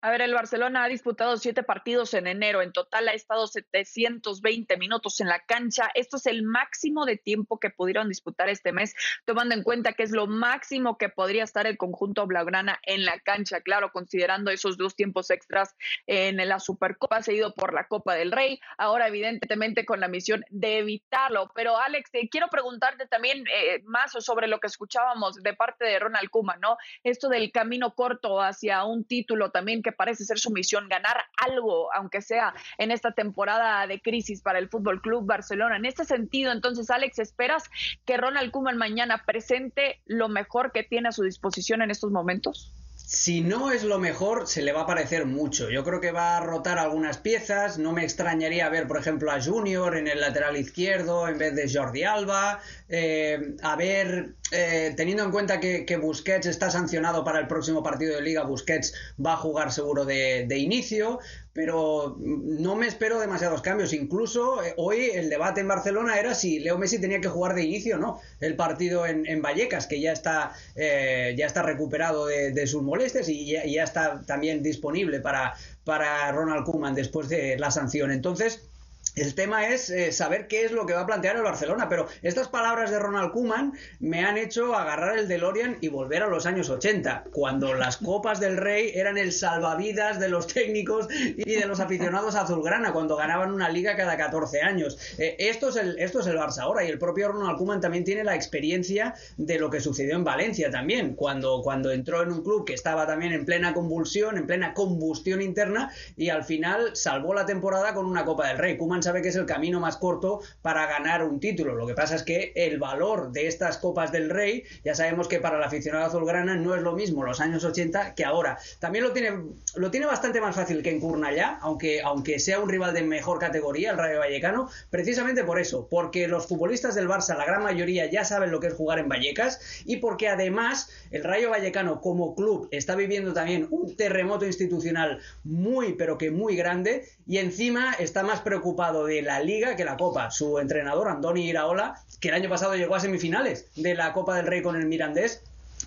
A 0.00 0.12
ver, 0.12 0.22
el 0.22 0.32
Barcelona 0.32 0.84
ha 0.84 0.88
disputado 0.88 1.36
siete 1.38 1.64
partidos 1.64 2.14
en 2.14 2.28
enero. 2.28 2.62
En 2.62 2.70
total 2.70 3.08
ha 3.08 3.14
estado 3.14 3.48
720 3.48 4.76
minutos 4.76 5.20
en 5.20 5.26
la 5.26 5.40
cancha. 5.40 5.90
Esto 5.92 6.18
es 6.18 6.26
el 6.26 6.44
máximo 6.44 7.04
de 7.04 7.16
tiempo 7.16 7.58
que 7.58 7.70
pudieron 7.70 8.08
disputar 8.08 8.48
este 8.48 8.70
mes, 8.70 8.94
tomando 9.24 9.56
en 9.56 9.64
cuenta 9.64 9.94
que 9.94 10.04
es 10.04 10.12
lo 10.12 10.28
máximo 10.28 10.98
que 10.98 11.08
podría 11.08 11.42
estar 11.42 11.66
el 11.66 11.76
conjunto 11.76 12.28
blaugrana 12.28 12.78
en 12.84 13.04
la 13.04 13.18
cancha. 13.18 13.60
Claro, 13.60 13.90
considerando 13.90 14.52
esos 14.52 14.76
dos 14.76 14.94
tiempos 14.94 15.30
extras 15.30 15.74
en 16.06 16.36
la 16.36 16.60
Supercopa, 16.60 17.20
seguido 17.20 17.52
por 17.54 17.74
la 17.74 17.88
Copa 17.88 18.14
del 18.14 18.30
Rey. 18.30 18.60
Ahora, 18.76 19.08
evidentemente, 19.08 19.84
con 19.84 19.98
la 19.98 20.06
misión 20.06 20.44
de 20.50 20.78
evitarlo. 20.78 21.50
Pero, 21.56 21.76
Alex, 21.76 22.12
te 22.12 22.28
quiero 22.28 22.46
preguntarte 22.46 23.08
también 23.08 23.44
eh, 23.52 23.82
más 23.84 24.12
sobre 24.12 24.46
lo 24.46 24.60
que 24.60 24.68
escuchábamos 24.68 25.42
de 25.42 25.54
parte 25.54 25.86
de 25.86 25.98
Ronald 25.98 26.30
Kuma, 26.30 26.56
¿no? 26.56 26.76
Esto 27.02 27.28
del 27.28 27.50
camino 27.50 27.96
corto 27.96 28.40
hacia 28.40 28.84
un 28.84 29.04
título 29.04 29.50
también 29.50 29.82
que 29.82 29.87
parece 29.92 30.24
ser 30.24 30.38
su 30.38 30.50
misión, 30.50 30.88
ganar 30.88 31.16
algo, 31.36 31.92
aunque 31.94 32.22
sea 32.22 32.54
en 32.78 32.90
esta 32.90 33.12
temporada 33.12 33.86
de 33.86 34.00
crisis 34.00 34.42
para 34.42 34.58
el 34.58 34.68
Fútbol 34.68 35.00
Club 35.00 35.26
Barcelona. 35.26 35.76
En 35.76 35.84
este 35.84 36.04
sentido, 36.04 36.52
entonces, 36.52 36.90
Alex, 36.90 37.18
¿esperas 37.18 37.64
que 38.04 38.16
Ronald 38.16 38.50
Koeman 38.50 38.76
mañana 38.76 39.24
presente 39.24 40.00
lo 40.06 40.28
mejor 40.28 40.72
que 40.72 40.84
tiene 40.84 41.08
a 41.08 41.12
su 41.12 41.22
disposición 41.22 41.82
en 41.82 41.90
estos 41.90 42.10
momentos? 42.10 42.72
Si 43.08 43.40
no 43.40 43.72
es 43.72 43.84
lo 43.84 43.98
mejor, 43.98 44.46
se 44.46 44.60
le 44.60 44.72
va 44.72 44.82
a 44.82 44.86
parecer 44.86 45.24
mucho. 45.24 45.70
Yo 45.70 45.82
creo 45.82 45.98
que 45.98 46.12
va 46.12 46.36
a 46.36 46.40
rotar 46.40 46.78
algunas 46.78 47.16
piezas. 47.16 47.78
No 47.78 47.92
me 47.92 48.02
extrañaría 48.02 48.68
ver, 48.68 48.86
por 48.86 48.98
ejemplo, 48.98 49.30
a 49.30 49.40
Junior 49.40 49.96
en 49.96 50.08
el 50.08 50.20
lateral 50.20 50.58
izquierdo 50.58 51.26
en 51.26 51.38
vez 51.38 51.54
de 51.54 51.72
Jordi 51.72 52.02
Alba. 52.02 52.60
Eh, 52.86 53.56
a 53.62 53.76
ver, 53.76 54.34
eh, 54.50 54.94
teniendo 54.96 55.24
en 55.24 55.30
cuenta 55.30 55.60
que, 55.60 55.98
Busquets 56.00 56.46
está 56.46 56.70
sancionado 56.70 57.24
para 57.24 57.40
el 57.40 57.46
próximo 57.46 57.82
partido 57.82 58.14
de 58.16 58.22
Liga, 58.22 58.44
Busquets 58.44 58.94
va 59.24 59.34
a 59.34 59.36
jugar 59.36 59.72
seguro 59.72 60.04
de, 60.04 60.46
de 60.46 60.58
inicio 60.58 61.18
pero 61.58 62.16
no 62.20 62.76
me 62.76 62.86
espero 62.86 63.18
demasiados 63.18 63.62
cambios. 63.62 63.92
Incluso 63.92 64.62
eh, 64.62 64.74
hoy 64.76 65.10
el 65.12 65.28
debate 65.28 65.60
en 65.60 65.66
Barcelona 65.66 66.16
era 66.16 66.32
si 66.36 66.60
Leo 66.60 66.78
Messi 66.78 67.00
tenía 67.00 67.20
que 67.20 67.26
jugar 67.26 67.56
de 67.56 67.64
inicio 67.64 67.96
o 67.96 67.98
no 67.98 68.20
el 68.38 68.54
partido 68.54 69.04
en, 69.06 69.42
Vallecas, 69.42 69.88
que 69.88 70.00
ya 70.00 70.12
está, 70.12 70.52
eh, 70.76 71.34
ya 71.36 71.46
está 71.46 71.62
recuperado 71.62 72.26
de, 72.26 72.66
sus 72.68 72.84
molestias 72.84 73.28
y 73.28 73.44
ya, 73.44 73.66
ya, 73.66 73.82
está 73.82 74.22
también 74.24 74.62
disponible 74.62 75.18
para, 75.18 75.54
para 75.82 76.30
Ronald 76.30 76.64
Koeman 76.64 76.94
después 76.94 77.28
de 77.28 77.58
la 77.58 77.72
sanción. 77.72 78.12
Entonces, 78.12 78.67
el 79.16 79.34
tema 79.34 79.68
es 79.68 79.90
eh, 79.90 80.12
saber 80.12 80.46
qué 80.46 80.64
es 80.64 80.72
lo 80.72 80.86
que 80.86 80.94
va 80.94 81.02
a 81.02 81.06
plantear 81.06 81.36
el 81.36 81.42
Barcelona, 81.42 81.88
pero 81.88 82.06
estas 82.22 82.48
palabras 82.48 82.90
de 82.90 82.98
Ronald 82.98 83.32
Koeman 83.32 83.72
me 84.00 84.24
han 84.24 84.36
hecho 84.36 84.74
agarrar 84.74 85.18
el 85.18 85.28
DeLorean 85.28 85.78
y 85.80 85.88
volver 85.88 86.22
a 86.22 86.28
los 86.28 86.46
años 86.46 86.70
80, 86.70 87.24
cuando 87.32 87.74
las 87.74 87.98
Copas 87.98 88.40
del 88.40 88.56
Rey 88.56 88.92
eran 88.94 89.18
el 89.18 89.32
salvavidas 89.32 90.20
de 90.20 90.28
los 90.28 90.46
técnicos 90.46 91.08
y 91.10 91.54
de 91.54 91.66
los 91.66 91.80
aficionados 91.80 92.34
azulgrana, 92.34 92.92
cuando 92.92 93.16
ganaban 93.16 93.52
una 93.52 93.68
liga 93.68 93.96
cada 93.96 94.16
14 94.16 94.62
años. 94.62 94.98
Eh, 95.18 95.36
esto, 95.38 95.68
es 95.68 95.76
el, 95.76 95.98
esto 95.98 96.20
es 96.20 96.26
el 96.26 96.36
Barça 96.36 96.60
ahora 96.60 96.84
y 96.84 96.88
el 96.88 96.98
propio 96.98 97.32
Ronald 97.32 97.58
Koeman 97.58 97.80
también 97.80 98.04
tiene 98.04 98.24
la 98.24 98.34
experiencia 98.34 99.14
de 99.36 99.58
lo 99.58 99.70
que 99.70 99.80
sucedió 99.80 100.14
en 100.16 100.24
Valencia 100.24 100.70
también, 100.70 101.14
cuando, 101.14 101.62
cuando 101.62 101.90
entró 101.90 102.22
en 102.22 102.32
un 102.32 102.42
club 102.42 102.64
que 102.64 102.74
estaba 102.74 103.06
también 103.06 103.32
en 103.32 103.44
plena 103.44 103.74
convulsión, 103.74 104.38
en 104.38 104.46
plena 104.46 104.74
combustión 104.74 105.42
interna 105.42 105.90
y 106.16 106.30
al 106.30 106.44
final 106.44 106.94
salvó 106.94 107.34
la 107.34 107.46
temporada 107.46 107.94
con 107.94 108.06
una 108.06 108.24
Copa 108.24 108.48
del 108.48 108.58
Rey. 108.58 108.76
Sabe 109.08 109.22
que 109.22 109.28
es 109.28 109.36
el 109.36 109.46
camino 109.46 109.80
más 109.80 109.96
corto 109.96 110.42
para 110.60 110.86
ganar 110.86 111.24
un 111.24 111.40
título. 111.40 111.74
Lo 111.74 111.86
que 111.86 111.94
pasa 111.94 112.14
es 112.14 112.22
que 112.22 112.52
el 112.54 112.78
valor 112.78 113.32
de 113.32 113.46
estas 113.46 113.78
Copas 113.78 114.12
del 114.12 114.28
Rey, 114.28 114.64
ya 114.84 114.94
sabemos 114.94 115.28
que 115.28 115.40
para 115.40 115.56
el 115.56 115.62
aficionado 115.62 116.04
azulgrana 116.04 116.56
no 116.56 116.74
es 116.74 116.82
lo 116.82 116.92
mismo 116.92 117.24
los 117.24 117.40
años 117.40 117.64
80 117.64 118.14
que 118.14 118.26
ahora. 118.26 118.58
También 118.80 119.04
lo 119.04 119.12
tiene, 119.12 119.32
lo 119.76 119.90
tiene 119.90 120.04
bastante 120.04 120.42
más 120.42 120.54
fácil 120.54 120.82
que 120.82 120.90
en 120.90 121.00
Curnallá, 121.00 121.58
aunque, 121.62 122.02
aunque 122.02 122.38
sea 122.38 122.60
un 122.60 122.68
rival 122.68 122.92
de 122.92 123.02
mejor 123.02 123.38
categoría, 123.38 123.92
el 123.92 123.96
Rayo 123.96 124.18
Vallecano, 124.18 124.68
precisamente 124.90 125.42
por 125.42 125.58
eso, 125.58 125.88
porque 125.90 126.28
los 126.28 126.46
futbolistas 126.46 126.94
del 126.94 127.08
Barça, 127.08 127.34
la 127.34 127.46
gran 127.46 127.62
mayoría, 127.62 128.10
ya 128.10 128.26
saben 128.26 128.50
lo 128.50 128.60
que 128.60 128.66
es 128.66 128.74
jugar 128.74 128.98
en 128.98 129.08
Vallecas 129.08 129.82
y 129.86 129.96
porque 129.96 130.28
además 130.28 130.90
el 131.12 131.24
Rayo 131.24 131.48
Vallecano 131.48 132.02
como 132.02 132.34
club 132.34 132.68
está 132.72 132.94
viviendo 132.94 133.32
también 133.32 133.68
un 133.70 133.96
terremoto 133.96 134.44
institucional 134.44 135.20
muy, 135.44 135.94
pero 135.94 136.18
que 136.18 136.30
muy 136.30 136.56
grande 136.56 137.08
y 137.26 137.38
encima 137.38 137.94
está 137.94 138.22
más 138.22 138.40
preocupado 138.40 138.87
de 138.92 139.22
la 139.22 139.40
Liga 139.40 139.76
que 139.76 139.84
la 139.84 139.96
Copa. 139.96 140.30
Su 140.30 140.58
entrenador, 140.58 141.08
Andoni 141.08 141.48
Iraola, 141.48 141.94
que 142.20 142.28
el 142.28 142.34
año 142.34 142.48
pasado 142.48 142.74
llegó 142.74 142.94
a 142.94 143.00
semifinales 143.00 143.66
de 143.76 143.94
la 143.94 144.12
Copa 144.12 144.36
del 144.36 144.46
Rey 144.46 144.62
con 144.62 144.76
el 144.76 144.86
Mirandés, 144.86 145.42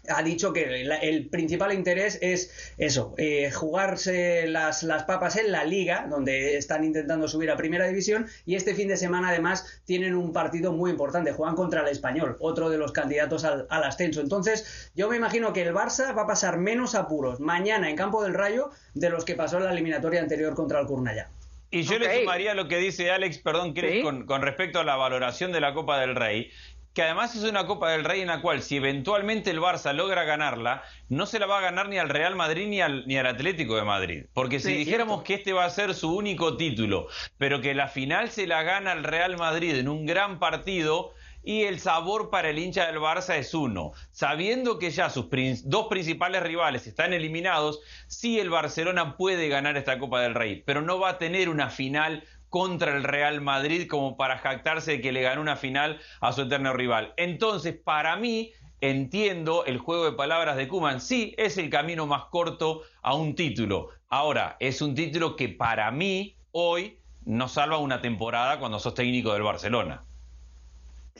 ha 0.10 0.24
dicho 0.24 0.54
que 0.54 0.82
el 0.82 1.28
principal 1.28 1.74
interés 1.74 2.18
es 2.22 2.74
eso, 2.78 3.14
eh, 3.18 3.52
jugarse 3.52 4.48
las, 4.48 4.84
las, 4.84 5.04
papas 5.04 5.36
en 5.36 5.52
la 5.52 5.64
liga, 5.64 6.08
donde 6.10 6.58
están 6.58 6.84
intentando 6.84 7.28
subir 7.28 7.52
a 7.52 7.58
primera 7.58 7.88
división, 7.88 8.28
y 8.46 8.56
este 8.56 8.74
fin 8.74 8.88
de 8.88 8.98
semana 8.98 9.30
además 9.30 9.82
tienen 9.86 10.16
un 10.16 10.34
partido 10.34 10.72
muy 10.72 10.92
importante, 10.92 11.34
juegan 11.34 11.56
contra 11.56 11.82
el 11.82 11.88
español, 11.88 12.38
otro 12.40 12.70
de 12.70 12.78
los 12.78 12.92
candidatos 12.92 13.44
al, 13.44 13.68
ascenso. 13.70 14.22
Entonces, 14.22 14.92
yo 14.96 15.10
me 15.10 15.18
imagino 15.18 15.54
que 15.54 15.62
el 15.62 15.74
Barça 15.74 16.16
va 16.16 16.24
a 16.24 16.28
pasar 16.28 16.58
menos 16.58 16.96
apuros 16.96 17.40
mañana 17.40 17.90
en 17.90 17.96
campo 17.96 18.24
del 18.24 18.34
Rayo 18.34 18.72
de 18.94 19.10
los 19.10 19.26
que 19.26 19.36
pasó 19.36 19.58
en 19.58 19.66
la 19.66 19.72
eliminatoria 19.72 20.22
anterior 20.22 20.56
contra 20.56 20.80
el 20.80 20.88
Curnalla. 20.88 21.30
Y 21.72 21.84
yo 21.84 21.98
le 21.98 22.20
sumaría 22.20 22.54
lo 22.54 22.68
que 22.68 22.78
dice 22.78 23.12
Alex, 23.12 23.40
perdón, 23.40 23.74
¿Sí? 23.76 24.02
con, 24.02 24.26
con 24.26 24.42
respecto 24.42 24.80
a 24.80 24.84
la 24.84 24.98
valoración 24.98 25.52
de 25.52 25.62
la 25.62 25.74
Copa 25.74 26.00
del 26.00 26.16
Rey, 26.16 26.52
que 26.94 27.04
además 27.04 27.36
es 27.36 27.44
una 27.44 27.66
Copa 27.66 27.92
del 27.92 28.04
Rey 28.04 28.22
en 28.22 28.28
la 28.28 28.42
cual 28.42 28.62
si 28.62 28.76
eventualmente 28.76 29.50
el 29.50 29.60
Barça 29.62 29.94
logra 29.94 30.26
ganarla, 30.26 30.84
no 31.08 31.26
se 31.26 31.40
la 31.40 31.46
va 31.46 31.60
a 31.60 31.62
ganar 31.62 31.88
ni 31.88 31.98
al 31.98 32.10
Real 32.10 32.36
Madrid 32.36 32.68
ni 32.68 32.82
al, 32.82 33.08
ni 33.08 33.18
al 33.18 33.28
Atlético 33.28 33.78
de 33.78 33.84
Madrid. 33.84 34.26
Porque 34.34 34.60
si 34.60 34.74
dijéramos 34.74 35.24
que 35.24 35.36
este 35.36 35.54
va 35.54 35.64
a 35.66 35.70
ser 35.70 35.94
su 35.94 36.14
único 36.14 36.58
título, 36.58 37.08
pero 37.38 37.62
que 37.62 37.74
la 37.74 37.88
final 37.88 38.30
se 38.30 38.48
la 38.48 38.64
gana 38.64 38.92
al 38.92 39.04
Real 39.06 39.38
Madrid 39.38 39.76
en 39.76 39.88
un 39.88 40.06
gran 40.06 40.40
partido, 40.40 41.14
y 41.44 41.64
el 41.64 41.80
sabor 41.80 42.30
para 42.30 42.50
el 42.50 42.60
hincha 42.60 42.88
del 42.88 43.00
Barça 43.00 43.38
es 43.38 43.54
uno. 43.54 43.92
Sabiendo 44.12 44.80
que 44.80 44.92
ya 44.92 45.10
sus 45.10 45.28
dos 45.64 45.88
principales 45.88 46.44
rivales 46.44 46.88
están 46.88 47.14
eliminados, 47.14 47.80
sí 48.08 48.40
el 48.40 48.50
Barcelona 48.50 49.18
puede 49.18 49.48
ganar 49.50 49.78
esta 49.78 50.00
Copa 50.00 50.22
del 50.22 50.36
Rey, 50.36 50.64
pero 50.66 50.82
no 50.82 51.00
va 51.00 51.10
a 51.10 51.18
tener 51.18 51.50
una 51.50 51.70
final 51.70 52.24
contra 52.50 52.96
el 52.96 53.04
Real 53.04 53.42
Madrid 53.42 53.88
como 53.88 54.18
para 54.18 54.38
jactarse 54.38 54.92
de 54.92 55.02
que 55.02 55.14
le 55.14 55.22
ganó 55.22 55.42
una 55.42 55.56
final 55.56 56.00
a 56.20 56.34
su 56.34 56.42
eterno 56.42 56.74
rival. 56.74 57.14
Entonces, 57.16 57.76
para 57.82 58.18
mí, 58.18 58.52
entiendo 58.82 59.64
el 59.66 59.78
juego 59.78 60.06
de 60.06 60.12
palabras 60.14 60.58
de 60.58 60.68
Kuman. 60.68 61.00
Sí, 61.00 61.34
es 61.38 61.58
el 61.58 61.70
camino 61.70 62.08
más 62.08 62.26
corto 62.26 62.82
a 63.02 63.16
un 63.16 63.36
título. 63.36 63.90
Ahora, 64.10 64.58
es 64.60 64.82
un 64.82 64.96
título 64.96 65.38
que 65.38 65.48
para 65.48 65.90
mí, 65.92 66.36
hoy, 66.52 67.00
no 67.24 67.48
salva 67.48 67.78
una 67.78 68.02
temporada 68.02 68.60
cuando 68.60 68.80
sos 68.80 68.96
técnico 68.96 69.32
del 69.32 69.44
Barcelona. 69.44 70.04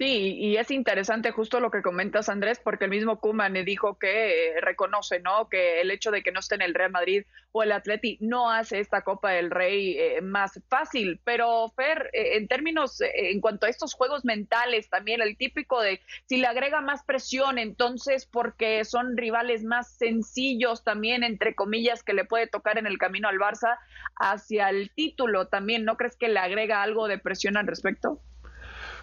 Sí, 0.02 0.36
y 0.40 0.58
es 0.58 0.72
interesante 0.72 1.30
justo 1.30 1.60
lo 1.60 1.70
que 1.70 1.84
comentas, 1.84 2.28
Andrés, 2.28 2.60
porque 2.60 2.86
el 2.86 2.90
mismo 2.90 3.20
Kuman 3.20 3.54
dijo 3.64 4.00
que 4.00 4.48
eh, 4.50 4.60
reconoce, 4.60 5.20
¿no? 5.20 5.48
Que 5.48 5.80
el 5.80 5.92
hecho 5.92 6.10
de 6.10 6.24
que 6.24 6.32
no 6.32 6.40
esté 6.40 6.56
en 6.56 6.64
el 6.64 6.74
Real 6.74 6.90
Madrid 6.90 7.24
o 7.52 7.62
el 7.62 7.72
Atleti 7.72 8.18
no 8.20 8.50
hace 8.50 8.80
esta 8.80 9.04
Copa 9.04 9.30
del 9.30 9.52
Rey 9.52 9.96
eh, 10.00 10.22
más 10.22 10.60
fácil. 10.70 11.20
Pero, 11.24 11.72
Fer, 11.76 12.10
eh, 12.14 12.38
en 12.38 12.48
términos, 12.48 13.00
en 13.00 13.40
cuanto 13.42 13.68
a 13.68 13.70
estos 13.70 13.94
juegos 13.94 14.26
mentales, 14.26 14.90
también 14.90 15.22
el 15.22 15.38
típico 15.38 15.80
de 15.80 16.02
si 16.26 16.38
le 16.38 16.48
agrega 16.48 16.82
más 16.82 17.04
presión, 17.04 17.60
entonces 17.60 18.26
porque 18.26 18.84
son 18.86 19.16
rivales 19.16 19.64
más 19.64 19.98
sencillos 20.00 20.84
también, 20.84 21.24
entre 21.24 21.54
comillas, 21.54 22.02
que 22.02 22.14
le 22.14 22.26
puede 22.26 22.48
tocar 22.48 22.80
en 22.80 22.88
el 22.88 22.98
camino 22.98 23.28
al 23.28 23.38
Barça 23.38 23.78
hacia 24.16 24.72
el 24.72 24.90
título 24.96 25.46
también, 25.46 25.86
¿no 25.86 25.96
crees 25.96 26.18
que 26.18 26.28
le 26.28 26.40
agrega 26.40 26.82
algo 26.82 27.08
de 27.08 27.20
presión 27.20 27.56
al 27.56 27.68
respecto? 27.68 28.20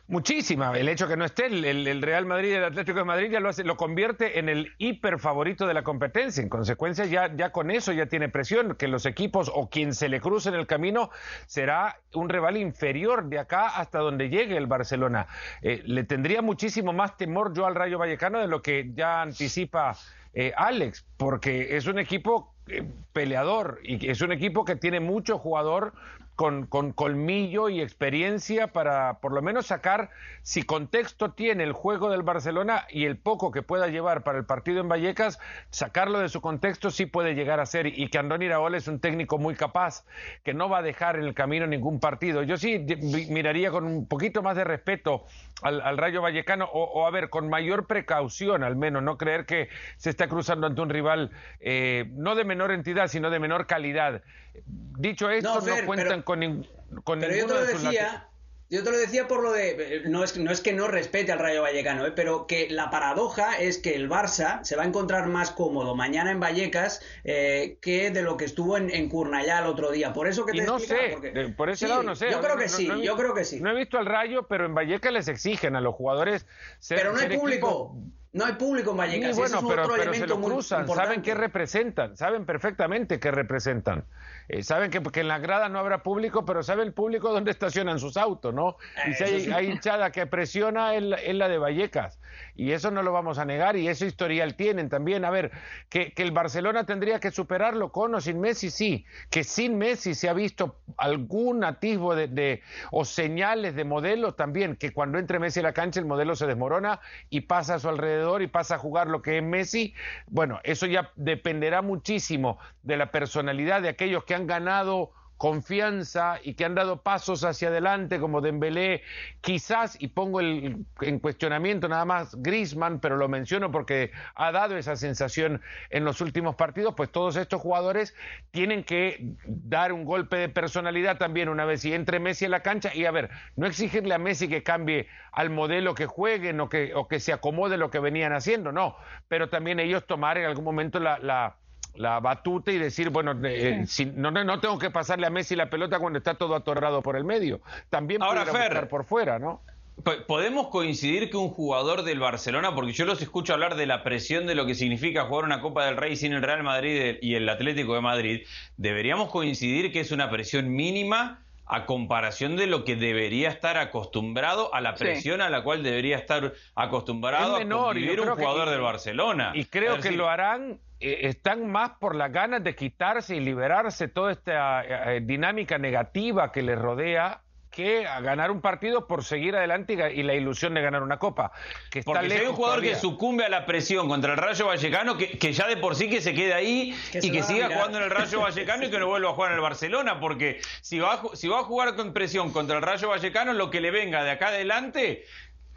Muchísima. 0.09 0.73
El 0.73 0.89
hecho 0.89 1.07
que 1.07 1.19
no 1.19 1.27
esté 1.27 1.47
el, 1.47 2.01
Real 2.01 2.25
Madrid 2.25 2.55
el 2.55 2.65
Atlético 2.65 2.99
de 2.99 3.05
Madrid 3.05 3.31
ya 3.31 3.41
lo, 3.41 3.51
hace, 3.51 3.63
lo 3.63 3.77
convierte 3.77 4.39
en 4.39 4.49
el 4.49 4.73
hiper 4.79 5.19
favorito 5.19 5.67
de 5.67 5.75
la 5.75 5.83
competencia. 5.83 6.43
En 6.43 6.49
consecuencia, 6.49 7.05
ya, 7.05 7.31
ya 7.37 7.53
con 7.53 7.71
eso 7.71 7.93
ya 7.93 8.07
tiene 8.07 8.31
presión, 8.31 8.75
que 8.75 8.89
los 8.89 9.05
equipos 9.05 9.51
o 9.55 9.69
quien 9.69 9.95
se 9.95 10.09
le 10.09 10.23
cruce 10.23 10.49
en 10.49 10.55
el 10.55 10.67
camino 10.67 11.11
será 11.47 12.01
un 12.15 12.31
rival 12.31 12.57
inferior 12.57 13.29
de 13.29 13.39
acá 13.39 13.67
hasta 13.69 13.99
donde 13.99 14.31
llegue 14.31 14.57
el 14.57 14.67
Barcelona. 14.67 15.27
Eh, 15.61 15.83
le 15.85 16.05
tendría 16.05 16.41
muchísimo 16.41 16.95
más 16.95 17.19
temor 17.19 17.53
yo 17.53 17.67
al 17.67 17.75
Rayo 17.75 17.99
Vallecano 17.99 18.41
de 18.41 18.49
lo 18.49 18.63
que 18.63 18.91
ya 18.95 19.21
anticipa 19.21 19.95
eh, 20.33 20.55
Alex, 20.57 21.05
porque 21.19 21.77
es 21.77 21.87
un 21.87 21.99
equipo 21.99 22.55
eh, 22.67 22.83
peleador 23.13 23.81
y 23.83 24.11
es 24.11 24.23
un 24.23 24.33
equipo 24.33 24.65
que 24.65 24.75
tiene 24.75 25.01
mucho 25.01 25.37
jugador 25.37 25.93
con, 26.39 26.67
con, 26.67 26.93
colmillo 26.93 27.69
y 27.69 27.81
experiencia 27.81 28.69
para 28.69 29.15
por 29.15 29.33
lo 29.33 29.43
menos 29.43 29.67
sacar 29.67 30.11
si 30.43 30.63
contexto 30.63 31.33
tiene 31.33 31.65
el 31.65 31.73
juego 31.73 32.11
del 32.11 32.23
Barcelona 32.23 32.87
y 32.91 33.07
el 33.07 33.17
poco 33.17 33.51
que 33.51 33.63
pueda 33.63 33.89
llevar 33.89 34.23
para 34.23 34.39
el 34.39 34.45
partido 34.45 34.81
en 34.81 34.89
Vallecas, 34.89 35.41
sacarlo 35.71 36.21
de 36.21 36.29
su 36.29 36.41
contexto 36.41 36.93
sí 36.93 37.07
puede 37.07 37.35
llegar 37.35 37.59
a 37.59 37.67
ser 37.67 37.89
y 37.89 38.09
que 38.09 38.19
Andoni 38.19 38.45
Iraola 38.45 38.77
es 38.77 38.87
un 38.87 39.01
técnico 39.01 39.37
muy 39.37 39.57
capaz, 39.57 40.05
que 40.45 40.55
no 40.55 40.69
va 40.69 40.79
a 40.79 40.83
dejar 40.83 41.17
en 41.17 41.25
el 41.25 41.35
camino 41.35 41.67
ningún 41.67 41.99
partido. 41.99 42.45
Yo 42.45 42.57
sí 42.57 42.87
miraría 43.31 43.73
con 43.73 43.83
un 43.83 44.07
poquito 44.07 44.41
más 44.41 44.55
de 44.55 44.63
respeto 44.63 45.27
al, 45.61 45.99
Rayo 45.99 46.23
Vallecano 46.23 46.67
o, 46.67 47.05
a 47.05 47.11
ver, 47.11 47.31
con 47.31 47.49
mayor 47.49 47.89
precaución 47.89 48.63
al 48.63 48.77
menos, 48.77 49.03
no 49.03 49.19
creer 49.19 49.45
que 49.45 49.71
se 49.97 50.11
está 50.11 50.29
cruzando 50.29 50.69
ante 50.69 50.81
un 50.81 50.89
rival 50.89 51.33
eh, 51.59 52.09
no 52.13 52.37
de 52.37 52.45
menor 52.45 52.71
entidad, 52.71 53.09
sino 53.09 53.29
de 53.29 53.41
menor 53.41 53.67
calidad. 53.67 54.23
Dicho 54.65 55.31
esto, 55.31 55.61
no, 55.61 55.87
cuentan 55.87 56.23
con, 56.29 56.67
con 57.05 57.21
pero 57.21 57.35
yo 57.35 57.47
te 57.47 57.55
lo 57.55 57.65
decía, 57.65 58.29
yo 58.69 58.85
te 58.85 58.91
lo 58.91 58.99
decía 58.99 59.27
por 59.27 59.43
lo 59.43 59.53
de. 59.53 60.03
No 60.09 60.23
es, 60.23 60.37
no 60.37 60.51
es 60.51 60.61
que 60.61 60.75
no 60.75 60.87
respete 60.87 61.33
al 61.33 61.39
Rayo 61.39 61.63
Vallecano, 61.63 62.05
¿eh? 62.05 62.13
pero 62.15 62.47
que 62.47 62.69
la 62.69 62.91
paradoja 62.91 63.59
es 63.59 63.79
que 63.79 63.95
el 63.95 64.11
Barça 64.11 64.63
se 64.63 64.77
va 64.77 64.83
a 64.83 64.87
encontrar 64.87 65.27
más 65.29 65.51
cómodo 65.51 65.97
mañana 65.97 66.31
en 66.31 66.39
Vallecas 66.39 67.01
eh, 67.25 67.79
que 67.81 68.11
de 68.11 68.21
lo 68.21 68.37
que 68.37 68.45
estuvo 68.45 68.77
en, 68.77 68.91
en 68.91 69.09
Curnallá 69.09 69.61
el 69.61 69.67
otro 69.67 69.91
día. 69.91 70.13
Por 70.13 70.29
eso 70.29 70.45
que 70.45 70.53
te 70.53 70.59
y 70.59 70.61
no 70.61 70.79
sé, 70.79 71.17
por 71.57 71.71
ese 71.71 71.89
lado 71.89 72.03
no 72.03 72.15
sé. 72.15 72.31
Yo 72.31 72.43
creo 72.43 72.59
que 72.59 72.69
sí, 72.69 72.91
yo 73.03 73.17
creo 73.17 73.33
que 73.33 73.47
sí. 73.47 73.59
No 73.59 73.71
he 73.71 73.75
visto 73.75 73.97
al 73.97 74.05
Rayo, 74.05 74.47
pero 74.49 74.67
en 74.67 74.75
Vallecas 74.75 75.15
les 75.15 75.29
exigen 75.29 75.75
a 75.75 75.81
los 75.81 75.95
jugadores 75.95 76.45
ser. 76.79 76.99
Pero 76.99 77.15
no 77.15 77.21
hay 77.21 77.39
público. 77.39 77.97
No 78.31 78.45
hay 78.45 78.53
público 78.53 78.91
en 78.91 78.99
Vallecas. 78.99 79.35
Sí, 79.35 79.41
bueno, 79.41 79.59
es 79.59 79.65
pero, 79.67 79.83
otro 79.85 79.95
pero 79.97 80.13
se 80.15 80.27
lo 80.27 80.41
cruzan, 80.41 80.87
saben 80.87 81.23
qué 81.23 81.35
representan, 81.35 82.15
saben 82.17 82.45
perfectamente 82.45 83.19
qué 83.19 83.31
representan. 83.31 84.05
Eh, 84.49 84.63
saben 84.63 84.91
que, 84.91 85.03
que 85.03 85.21
en 85.21 85.29
la 85.29 85.39
grada 85.39 85.71
no 85.71 85.79
habrá 85.79 86.03
público, 86.03 86.45
pero 86.45 86.63
sabe 86.63 86.83
el 86.83 86.93
público 86.93 87.33
dónde 87.33 87.51
estacionan 87.51 87.99
sus 87.99 88.19
autos, 88.19 88.53
¿no? 88.53 88.77
Y 89.09 89.15
si 89.15 89.25
hay, 89.25 89.51
hay 89.51 89.71
hinchada 89.71 90.13
que 90.13 90.27
presiona 90.27 90.95
es 90.95 91.03
la, 91.03 91.17
es 91.17 91.35
la 91.35 91.49
de 91.49 91.57
Vallecas. 91.57 92.21
Y 92.55 92.73
eso 92.73 92.91
no 92.91 93.03
lo 93.03 93.13
vamos 93.13 93.39
a 93.39 93.47
negar, 93.47 93.77
y 93.77 93.89
ese 93.89 94.05
historial 94.07 94.57
tienen 94.57 94.91
también. 94.91 95.25
A 95.25 95.31
ver, 95.31 95.51
que, 95.89 96.13
que 96.13 96.23
el 96.23 96.31
Barcelona 96.31 96.85
tendría 96.85 97.21
que 97.21 97.31
superarlo 97.31 97.93
con 97.93 98.15
o 98.15 98.21
sin 98.21 98.41
Messi, 98.41 98.71
sí. 98.71 99.07
Que 99.31 99.43
sin 99.43 99.79
Messi 99.79 100.15
se 100.15 100.29
ha 100.29 100.35
visto 100.35 100.77
algún 100.99 101.65
atisbo 101.65 102.15
de, 102.15 102.29
de- 102.29 102.63
o 102.91 103.07
señales 103.07 103.75
de 103.75 103.85
modelo 103.85 104.35
también, 104.35 104.77
que 104.77 104.93
cuando 104.93 105.19
entre 105.19 105.39
Messi 105.39 105.61
a 105.61 105.63
la 105.63 105.73
cancha 105.73 105.99
el 105.99 106.07
modelo 106.07 106.37
se 106.37 106.47
desmorona 106.47 107.01
y 107.31 107.43
pasa 107.43 107.77
a 107.77 107.79
su 107.79 107.89
alrededor 107.89 108.18
y 108.43 108.47
pasa 108.47 108.77
a 108.77 108.79
jugar 108.79 109.07
lo 109.09 109.23
que 109.23 109.39
es 109.39 109.43
Messi. 109.43 109.95
Bueno, 110.27 110.61
eso 110.65 110.87
ya 110.87 111.13
dependerá 111.17 111.83
muchísimo 111.83 112.59
de 112.83 112.97
la 112.97 113.11
personalidad 113.11 113.83
de 113.83 113.89
aquellos 113.89 114.25
que 114.25 114.35
han 114.35 114.47
ganado 114.47 115.13
confianza 115.39 116.41
y 116.43 116.55
que 116.55 116.65
han 116.65 116.75
dado 116.75 117.03
pasos 117.03 117.45
hacia 117.45 117.69
adelante 117.69 118.19
como 118.19 118.41
Dembélé, 118.41 119.03
quizás, 119.41 119.97
y 120.01 120.09
pongo 120.09 120.41
el, 120.41 120.85
en 121.01 121.19
cuestionamiento 121.21 121.89
nada 121.89 122.05
más 122.05 122.35
Griezmann, 122.43 122.99
pero 122.99 123.17
lo 123.17 123.29
menciono 123.29 123.71
porque 123.71 124.11
ha 124.35 124.51
dado 124.51 124.77
esa 124.77 124.97
sensación 124.97 125.63
en 125.91 126.05
los 126.05 126.21
últimos 126.21 126.57
partidos, 126.57 126.95
pues 126.97 127.11
todos 127.11 127.37
estos 127.37 127.63
jugadores 127.63 128.15
tienen 128.51 128.83
que 128.83 129.37
dar 129.47 129.93
un 129.93 130.05
golpe 130.05 130.37
de 130.37 130.49
personalidad 130.49 131.19
también 131.19 131.49
una 131.49 131.65
vez 131.65 131.85
y 131.85 131.95
entre 131.95 132.19
Messi 132.19 132.45
en 132.45 132.51
la 132.51 132.63
cancha 132.63 132.93
y 132.93 133.05
a 133.05 133.13
ver, 133.13 133.31
no 133.55 133.67
exigirle 133.67 134.15
a 134.15 134.19
Messi 134.19 134.49
que 134.49 134.65
cambie 134.65 135.07
al 135.31 135.51
modelo 135.51 135.95
que 135.95 136.07
jueguen 136.07 136.61
o 136.61 136.69
que, 136.69 136.93
o 136.95 137.07
que 137.07 137.21
se 137.21 137.33
acomode 137.33 137.77
lo 137.77 137.91
que 137.91 138.01
venían 138.01 138.33
haciendo, 138.33 138.73
no, 138.73 138.97
pero 139.29 139.49
también 139.49 139.79
ellos 139.79 140.05
tomar 140.05 140.37
en 140.37 140.47
algún 140.47 140.65
momento 140.65 140.99
la 140.99 141.55
la 141.95 142.21
batuta 142.21 142.71
y 142.73 142.79
decir, 142.79 143.11
bueno, 143.11 143.35
eh, 143.45 143.85
si- 143.87 144.07
no, 144.07 144.31
no, 144.31 144.45
no 144.45 144.61
tengo 144.61 144.79
que 144.79 144.91
pasarle 144.91 145.27
a 145.27 145.31
Messi 145.31 145.57
la 145.57 145.69
pelota 145.71 145.99
cuando 145.99 146.19
está 146.19 146.35
todo 146.35 146.55
atorado 146.55 147.03
por 147.03 147.17
el 147.17 147.25
medio. 147.25 147.61
También 147.91 148.23
Ahora, 148.23 148.47
Fer, 148.47 148.89
por 148.89 149.05
fuera, 149.05 149.39
¿no? 149.39 149.61
Po- 150.05 150.13
¿Podemos 150.29 150.69
coincidir 150.69 151.29
que 151.29 151.37
un 151.37 151.49
jugador 151.51 152.05
del 152.05 152.21
Barcelona, 152.21 152.73
porque 152.75 152.93
yo 152.93 153.05
los 153.05 153.21
escucho 153.21 153.53
hablar 153.53 153.75
de 153.75 153.87
la 153.87 154.05
presión 154.05 154.47
de 154.47 154.55
lo 154.55 154.65
que 154.65 154.77
significa 154.77 155.25
jugar 155.25 155.45
una 155.45 155.61
Copa 155.61 155.87
del 155.87 155.97
Rey 155.97 156.15
sin 156.15 156.33
el 156.33 156.43
Real 156.43 156.63
Madrid 156.63 157.17
y 157.21 157.35
el 157.35 157.49
Atlético 157.49 157.95
de 157.97 158.01
Madrid, 158.01 158.43
deberíamos 158.77 159.29
coincidir 159.31 159.93
que 159.93 159.99
es 160.01 160.13
una 160.13 160.31
presión 160.31 160.73
mínima 160.73 161.43
a 161.69 161.85
comparación 161.87 162.57
de 162.57 162.67
lo 162.67 162.85
que 162.85 162.97
debería 162.97 163.49
estar 163.51 163.77
acostumbrado, 163.77 164.75
a 164.75 164.81
la 164.81 164.97
Sí. 164.97 165.05
presión 165.05 165.41
a 165.41 165.51
la 165.51 165.63
cual 165.63 165.83
debería 165.83 166.17
estar 166.17 166.53
acostumbrado 166.75 167.59
Es 167.59 167.65
menor, 167.65 167.81
a 167.81 167.85
convivir 167.93 168.17
yo 168.17 168.23
un 168.23 168.29
que- 168.31 168.35
jugador 168.43 168.71
del 168.71 168.81
Barcelona. 168.81 169.53
Y 169.55 169.65
creo 169.67 169.99
que 170.01 170.13
lo 170.13 170.29
harán, 170.29 170.81
eh, 171.01 171.19
están 171.23 171.71
más 171.71 171.91
por 172.01 172.15
las 172.15 172.33
ganas 172.33 172.65
de 172.65 172.75
quitarse 172.75 173.37
y 173.37 173.41
liberarse 173.41 174.09
toda 174.09 174.33
esta 174.33 174.83
eh, 174.85 175.17
eh, 175.17 175.21
dinámica 175.23 175.79
negativa 175.79 176.51
que 176.53 176.63
les 176.63 176.79
rodea 176.79 177.43
que 177.79 178.09
a 178.09 178.21
ganar 178.21 178.51
un 178.51 178.61
partido 178.61 179.07
por 179.07 179.23
seguir 179.23 179.55
adelante 179.55 179.93
y, 180.13 180.25
la 180.25 180.35
ilusión 180.35 180.75
de 180.75 180.83
ganar 180.83 181.01
una 181.05 181.21
copa. 181.21 181.53
Que 181.93 182.01
está 182.01 182.11
Porque 182.11 182.29
si 182.29 182.37
hay 182.37 182.47
un 182.49 182.57
jugador 182.57 182.83
que 182.83 182.97
sucumbe 182.97 183.45
a 183.45 183.49
la 183.49 183.67
presión 183.67 184.09
contra 184.09 184.33
el 184.33 184.37
Rayo 184.37 184.67
Vallecano, 184.67 185.17
que, 185.17 185.39
que 185.39 185.53
ya 185.53 185.69
de 185.69 185.77
por 185.77 185.95
sí 185.95 186.11
que 186.11 186.21
se 186.21 186.35
quede 186.35 186.55
ahí 186.55 186.93
Que 187.13 187.21
y 187.23 187.31
que 187.31 187.45
siga 187.45 187.69
jugando 187.69 187.99
en 187.99 188.05
el 188.05 188.11
Rayo 188.11 188.41
Vallecano 188.41 188.85
y 188.87 188.91
que 188.91 188.99
no 188.99 189.07
vuelva 189.07 189.31
a 189.31 189.33
jugar 189.33 189.53
en 189.53 189.59
el 189.59 189.63
Barcelona, 189.63 190.19
porque 190.19 190.61
si 190.81 190.99
va, 190.99 191.13
a, 191.13 191.37
si 191.37 191.47
va 191.47 191.61
a 191.61 191.63
jugar 191.63 191.95
con 191.95 192.13
presión 192.13 192.51
contra 192.51 192.79
el 192.79 192.83
Rayo 192.83 193.11
Vallecano, 193.11 193.53
lo 193.53 193.71
que 193.71 193.81
le 193.81 193.93
venga 193.93 194.25
de 194.25 194.33
acá 194.33 194.49
adelante, 194.49 195.25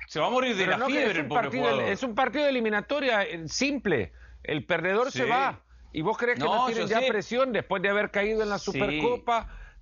se 0.08 0.20
va 0.20 0.26
a 0.26 0.32
morir 0.32 0.56
de 0.56 0.66
Pero 0.66 0.72
la 0.72 0.78
no, 0.80 0.86
fiebre 0.88 1.12
es 1.12 1.16
el 1.18 1.22
un, 1.22 1.28
pobre 1.28 1.42
partido, 1.44 1.64
jugador. 1.66 1.84
es 1.92 2.02
un 2.02 2.16
partido 2.16 2.44
de 2.46 2.50
eliminatoria 2.50 3.22
eh, 3.26 3.48
simple. 3.48 4.12
El 4.42 4.66
perdedor 4.66 5.12
se 5.12 5.26
va. 5.26 5.60
¿Y 5.94 6.02
vos 6.02 6.18
crees 6.18 6.40
que 6.40 6.46
No, 6.46 6.56
no, 6.56 6.66
tienen 6.66 6.88
ya 6.88 7.00
sé. 7.00 7.08
presión 7.10 7.52
después 7.52 7.84
de 7.84 7.90
haber 7.90 8.10
caído 8.10 8.42
en 8.42 8.50
la 8.50 8.58
Sí. 8.58 8.72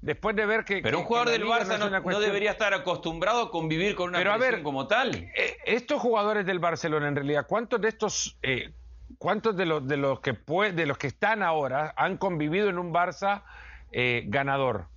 Después 0.01 0.35
de 0.35 0.45
ver 0.45 0.63
que. 0.63 0.81
Pero 0.81 0.97
que- 0.97 1.01
un 1.01 1.07
jugador 1.07 1.29
del 1.31 1.43
Barça 1.45 1.77
no, 1.77 2.19
debería 2.19 2.51
estar 2.51 2.73
acostumbrado 2.73 3.43
a 3.43 3.51
convivir 3.51 3.95
con 3.95 4.09
una 4.09 4.17
Pero 4.19 4.31
a 4.31 4.37
ver, 4.37 4.61
como 4.63 4.87
tal. 4.87 5.13
Eh, 5.35 5.57
estos 5.65 6.01
jugadores 6.01 6.45
del 6.45 6.59
Barcelona, 6.59 7.07
en 7.09 7.15
realidad, 7.15 7.45
¿cuántos 7.47 7.81
de 7.81 7.89
estos, 7.89 8.37
eh, 8.41 8.71
cuántos 9.17 9.57
de 9.57 9.65
los 9.65 9.85
de 9.85 9.97
los 9.97 10.21
que 10.21 10.33
de 10.73 10.85
los 10.85 10.97
que 10.97 11.07
están 11.07 11.43
ahora 11.43 11.93
han 11.97 12.15
convivido 12.17 12.69
en 12.69 12.79
un 12.79 12.93
Barça 12.93 13.43
eh, 13.91 14.23
ganador? 14.27 14.87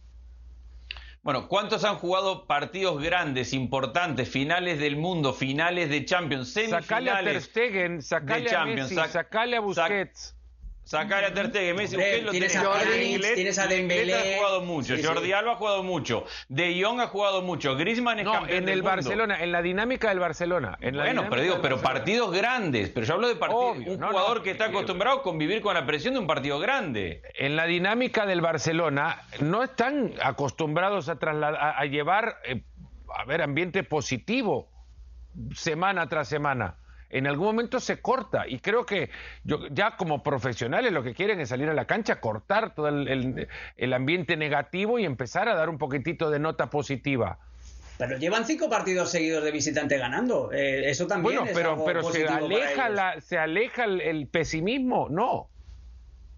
Bueno, 1.22 1.46
¿cuántos 1.48 1.84
han 1.84 1.96
jugado 1.96 2.46
partidos 2.46 3.00
grandes, 3.00 3.52
importantes, 3.52 4.28
finales 4.28 4.80
del 4.80 4.96
mundo, 4.96 5.32
finales 5.32 5.88
de 5.88 6.04
Champions, 6.04 6.52
Sacale 6.52 7.10
a 7.10 7.14
Ter 7.14 7.40
semifinales? 7.40 7.44
Stegen, 7.44 8.02
sacale 8.02 8.54
a 8.56 8.64
Messi, 8.66 8.94
sac- 8.96 9.08
sacale 9.08 9.56
a 9.56 9.60
sac- 9.60 9.64
Busquets. 9.64 10.36
Sacar 10.84 11.24
a 11.24 11.32
Ter 11.32 11.46
Stegen, 11.50 11.76
Messi, 11.76 11.96
lo 11.96 12.32
tienes 12.32 12.52
tiene. 12.52 12.66
a 12.66 12.70
Jordi 12.70 13.02
Inglés- 13.04 13.34
tienes 13.36 13.58
a 13.58 13.66
Dembélé. 13.68 14.14
ha 14.34 14.36
jugado 14.38 14.60
mucho, 14.62 14.96
Sí, 14.96 15.02
Jordi 15.02 15.26
sí. 15.26 15.32
Alba 15.32 15.52
ha 15.52 15.54
jugado 15.54 15.82
mucho, 15.84 16.24
De 16.48 16.82
Jong 16.82 17.00
ha 17.00 17.06
jugado 17.06 17.40
mucho, 17.42 17.76
Griezmann 17.76 18.18
es 18.18 18.24
No, 18.24 18.32
campeón 18.32 18.58
en 18.58 18.64
del 18.64 18.72
el 18.74 18.82
mundo. 18.82 18.90
Barcelona, 18.96 19.42
en 19.42 19.52
la 19.52 19.62
dinámica 19.62 20.08
del 20.08 20.18
Barcelona. 20.18 20.76
En 20.80 20.96
la 20.96 21.04
Bueno, 21.04 21.26
pero 21.30 21.40
digo, 21.40 21.54
del 21.54 21.62
pero 21.62 21.76
Barcelona. 21.76 21.98
partidos 22.00 22.32
grandes, 22.32 22.88
pero 22.90 23.06
yo 23.06 23.14
hablo 23.14 23.28
de 23.28 23.36
partidos, 23.36 23.76
un 23.86 24.00
no, 24.00 24.08
jugador 24.08 24.38
no, 24.38 24.42
que 24.42 24.50
está 24.50 24.64
acostumbrado 24.66 25.18
a 25.18 25.22
convivir 25.22 25.62
con 25.62 25.74
la 25.74 25.86
presión 25.86 26.14
de 26.14 26.20
un 26.20 26.26
partido 26.26 26.58
grande. 26.58 27.22
En 27.36 27.54
la 27.54 27.66
dinámica 27.66 28.26
del 28.26 28.40
Barcelona 28.40 29.22
no 29.40 29.62
están 29.62 30.12
acostumbrados 30.20 31.08
a 31.08 31.16
trasladar, 31.18 31.60
a, 31.60 31.78
a 31.78 31.84
llevar, 31.86 32.38
eh, 32.44 32.60
a 33.16 33.24
ver, 33.24 33.40
ambiente 33.42 33.84
positivo 33.84 34.68
semana 35.54 36.08
tras 36.08 36.28
semana. 36.28 36.76
En 37.12 37.26
algún 37.28 37.46
momento 37.46 37.78
se 37.78 38.00
corta 38.00 38.48
y 38.48 38.58
creo 38.58 38.84
que 38.86 39.10
yo, 39.44 39.66
ya 39.70 39.96
como 39.96 40.22
profesionales 40.22 40.90
lo 40.92 41.02
que 41.02 41.14
quieren 41.14 41.38
es 41.40 41.50
salir 41.50 41.68
a 41.68 41.74
la 41.74 41.84
cancha, 41.84 42.20
cortar 42.20 42.74
todo 42.74 42.88
el, 42.88 43.06
el- 43.06 43.48
el 43.76 43.92
ambiente 43.92 44.36
negativo 44.36 44.98
y 44.98 45.04
empezar 45.04 45.48
a 45.48 45.54
dar 45.54 45.68
un 45.68 45.78
poquitito 45.78 46.30
de 46.30 46.38
nota 46.40 46.70
positiva. 46.70 47.38
Pero 47.98 48.16
llevan 48.16 48.46
cinco 48.46 48.68
partidos 48.70 49.10
seguidos 49.10 49.44
de 49.44 49.50
visitante 49.52 49.98
ganando. 49.98 50.50
Eh, 50.52 50.88
eso 50.90 51.06
también 51.06 51.36
Bueno, 51.36 51.50
es 51.50 51.56
pero, 51.56 51.72
algo 51.72 51.84
pero 51.84 52.00
se 52.00 52.06
positivo 52.06 52.28
para 52.32 52.44
aleja, 52.46 52.84
ellos. 52.86 52.96
la, 52.96 53.20
se 53.20 53.38
aleja 53.38 53.84
el, 53.84 54.00
el 54.00 54.26
pesimismo, 54.26 55.08
no. 55.10 55.48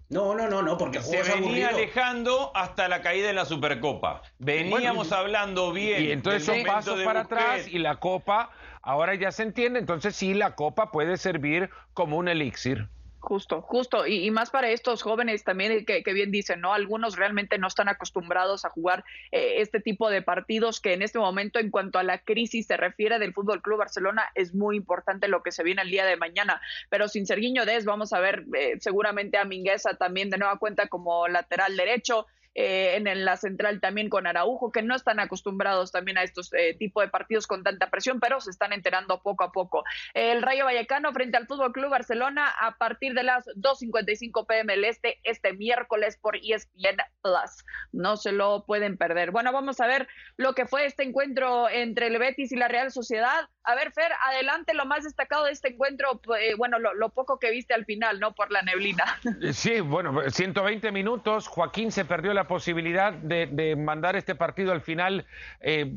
No, 0.09 0.35
no, 0.35 0.47
no, 0.47 0.61
no, 0.61 0.77
porque 0.77 1.01
Se 1.01 1.23
venía 1.23 1.33
aburrido. 1.37 1.69
alejando 1.69 2.51
hasta 2.53 2.87
la 2.87 3.01
caída 3.01 3.29
en 3.31 3.35
la 3.37 3.45
Supercopa. 3.45 4.21
Veníamos 4.37 5.11
hablando 5.11 5.71
bien. 5.73 6.03
Y 6.03 6.11
entonces 6.11 6.45
son 6.45 6.63
pasos 6.63 7.01
para 7.01 7.21
Busquets. 7.23 7.41
atrás 7.41 7.67
y 7.67 7.79
la 7.79 7.95
copa, 7.95 8.51
ahora 8.85 9.15
ya 9.15 9.31
se 9.31 9.43
entiende, 9.43 9.79
entonces 9.79 10.15
sí, 10.15 10.33
la 10.33 10.55
copa 10.55 10.91
puede 10.91 11.17
servir 11.17 11.69
como 11.93 12.17
un 12.17 12.29
elixir. 12.29 12.87
Justo, 13.19 13.63
justo, 13.63 14.05
y, 14.05 14.29
más 14.29 14.51
para 14.51 14.69
estos 14.69 15.01
jóvenes 15.01 15.43
también 15.43 15.83
que, 15.83 16.13
bien 16.13 16.29
dicen, 16.29 16.61
¿no? 16.61 16.75
Algunos 16.75 17.15
realmente 17.15 17.57
no 17.57 17.65
están 17.67 17.89
acostumbrados 17.89 18.65
a 18.65 18.69
jugar 18.69 19.03
eh, 19.31 19.55
este 19.61 19.79
tipo 19.79 20.11
de 20.11 20.21
partidos 20.21 20.79
que 20.79 20.93
en 20.93 21.01
este 21.01 21.17
momento, 21.17 21.57
en 21.57 21.71
cuanto 21.71 21.97
a 21.97 22.03
la 22.03 22.19
crisis 22.19 22.67
se 22.67 22.77
refiere 22.77 23.17
del 23.17 23.33
Fútbol 23.33 23.63
Club 23.63 23.79
Barcelona, 23.79 24.29
es 24.35 24.53
muy 24.53 24.77
importante 24.77 25.27
lo 25.27 25.41
que 25.41 25.51
se 25.51 25.63
viene 25.63 25.81
el 25.81 25.89
día 25.89 26.05
de 26.05 26.17
mañana. 26.17 26.61
Pero 26.91 27.07
sin 27.07 27.25
Serguiño 27.25 27.65
Des, 27.65 27.83
vamos 27.83 28.13
a 28.13 28.19
ver 28.19 28.45
eh, 28.55 28.75
seguramente 28.79 29.39
a 29.39 29.43
Mingueza 29.45 29.95
también 29.95 30.29
de 30.29 30.37
nueva 30.37 30.59
cuenta 30.59 30.87
como 30.87 31.27
lateral 31.27 31.75
derecho. 31.75 32.27
Eh, 32.55 32.95
en, 32.95 33.25
la 33.25 33.35
central 33.35 33.81
también 33.81 34.09
con 34.09 34.27
Araujo, 34.27 34.71
que 34.71 34.81
no 34.81 34.95
están 34.95 35.19
acostumbrados 35.19 35.91
también 35.91 36.17
a 36.17 36.23
estos 36.23 36.53
eh, 36.53 36.73
tipos 36.77 37.03
de 37.03 37.09
partidos 37.09 37.47
con 37.47 37.63
tanta 37.63 37.89
presión, 37.89 38.21
pero 38.21 38.39
se 38.39 38.49
están 38.49 38.71
enterando 38.71 39.21
poco 39.21 39.43
a 39.43 39.51
poco. 39.51 39.83
El 40.13 40.41
Rayo 40.41 40.63
Vallecano 40.63 41.11
frente 41.11 41.37
al 41.37 41.47
Fútbol 41.47 41.73
Club 41.73 41.89
Barcelona 41.89 42.47
a 42.59 42.77
partir 42.77 43.13
de 43.13 43.23
las 43.23 43.45
2.55 43.57 44.45
pm 44.47 44.73
el 44.73 44.85
este, 44.85 45.19
este 45.23 45.53
miércoles 45.53 46.17
por 46.17 46.37
ESPN 46.37 46.97
Plus. 47.21 47.65
No 47.91 48.15
se 48.15 48.31
lo 48.31 48.63
pueden 48.65 48.97
perder. 48.97 49.31
Bueno, 49.31 49.51
vamos 49.51 49.81
a 49.81 49.87
ver 49.87 50.07
lo 50.37 50.53
que 50.53 50.65
fue 50.65 50.85
este 50.85 51.03
encuentro 51.03 51.69
entre 51.69 52.07
el 52.07 52.17
Betis 52.17 52.51
y 52.53 52.55
la 52.55 52.69
Real 52.69 52.91
Sociedad. 52.91 53.49
A 53.63 53.75
ver, 53.75 53.91
Fer, 53.91 54.11
adelante 54.29 54.73
lo 54.73 54.85
más 54.85 55.03
destacado 55.03 55.45
de 55.45 55.51
este 55.51 55.73
encuentro, 55.73 56.21
eh, 56.39 56.55
bueno, 56.55 56.79
lo, 56.79 56.93
lo 56.93 57.09
poco 57.09 57.39
que 57.39 57.51
viste 57.51 57.73
al 57.73 57.83
final, 57.83 58.19
¿no? 58.19 58.33
Por 58.33 58.51
la 58.51 58.61
neblina. 58.61 59.03
Sí, 59.53 59.79
bueno, 59.79 60.21
120 60.29 60.91
minutos, 60.91 61.47
Joaquín 61.47 61.91
se 61.91 62.05
perdió 62.05 62.33
la 62.33 62.44
posibilidad 62.47 63.13
de, 63.13 63.75
mandar 63.75 64.15
este 64.15 64.35
partido 64.35 64.71
al 64.71 64.81
final 64.81 65.25
eh, 65.61 65.91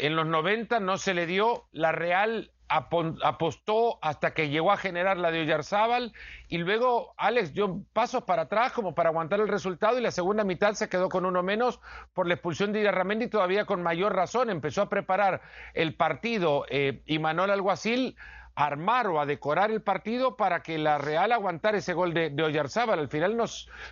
en 0.00 0.16
los 0.16 0.26
90, 0.26 0.80
no 0.80 0.98
se 0.98 1.14
le 1.14 1.26
dio, 1.26 1.66
la 1.72 1.92
Real 1.92 2.50
apostó 2.68 3.98
hasta 4.00 4.32
que 4.32 4.48
llegó 4.48 4.72
a 4.72 4.78
generar 4.78 5.18
la 5.18 5.30
de 5.30 5.42
Oyarzábal 5.42 6.12
y 6.48 6.58
luego 6.58 7.12
Alex 7.18 7.52
dio 7.52 7.82
pasos 7.92 8.24
para 8.24 8.42
atrás 8.42 8.72
como 8.72 8.94
para 8.94 9.10
aguantar 9.10 9.40
el 9.40 9.48
resultado 9.48 9.98
y 9.98 10.02
la 10.02 10.10
segunda 10.10 10.42
mitad 10.44 10.72
se 10.72 10.88
quedó 10.88 11.10
con 11.10 11.26
uno 11.26 11.42
menos 11.42 11.80
por 12.14 12.26
la 12.26 12.34
expulsión 12.34 12.72
de 12.72 12.80
Irarramendi 12.80 13.28
todavía 13.28 13.66
con 13.66 13.82
mayor 13.82 14.14
razón, 14.16 14.48
empezó 14.48 14.82
a 14.82 14.88
preparar 14.88 15.42
el 15.74 15.94
partido 15.94 16.64
eh, 16.70 17.02
y 17.04 17.18
Manuel 17.18 17.50
Alguacil 17.50 18.16
armar 18.54 19.06
o 19.06 19.20
a 19.20 19.26
decorar 19.26 19.70
el 19.70 19.82
partido 19.82 20.36
para 20.36 20.62
que 20.62 20.78
la 20.78 20.98
Real 20.98 21.32
aguantara 21.32 21.78
ese 21.78 21.94
gol 21.94 22.14
de, 22.14 22.30
de 22.30 22.42
Oyarzábal. 22.42 22.98
Al 22.98 23.08
final 23.08 23.36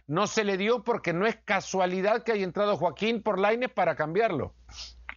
no 0.07 0.27
se 0.27 0.45
le 0.45 0.57
dio 0.57 0.85
porque 0.85 1.13
no 1.13 1.27
es 1.27 1.37
casualidad 1.45 2.23
que 2.23 2.33
haya 2.33 2.45
entrado 2.45 2.77
Joaquín 2.77 3.23
por 3.23 3.39
Lainez 3.39 3.73
para 3.73 3.97
cambiarlo. 3.97 4.55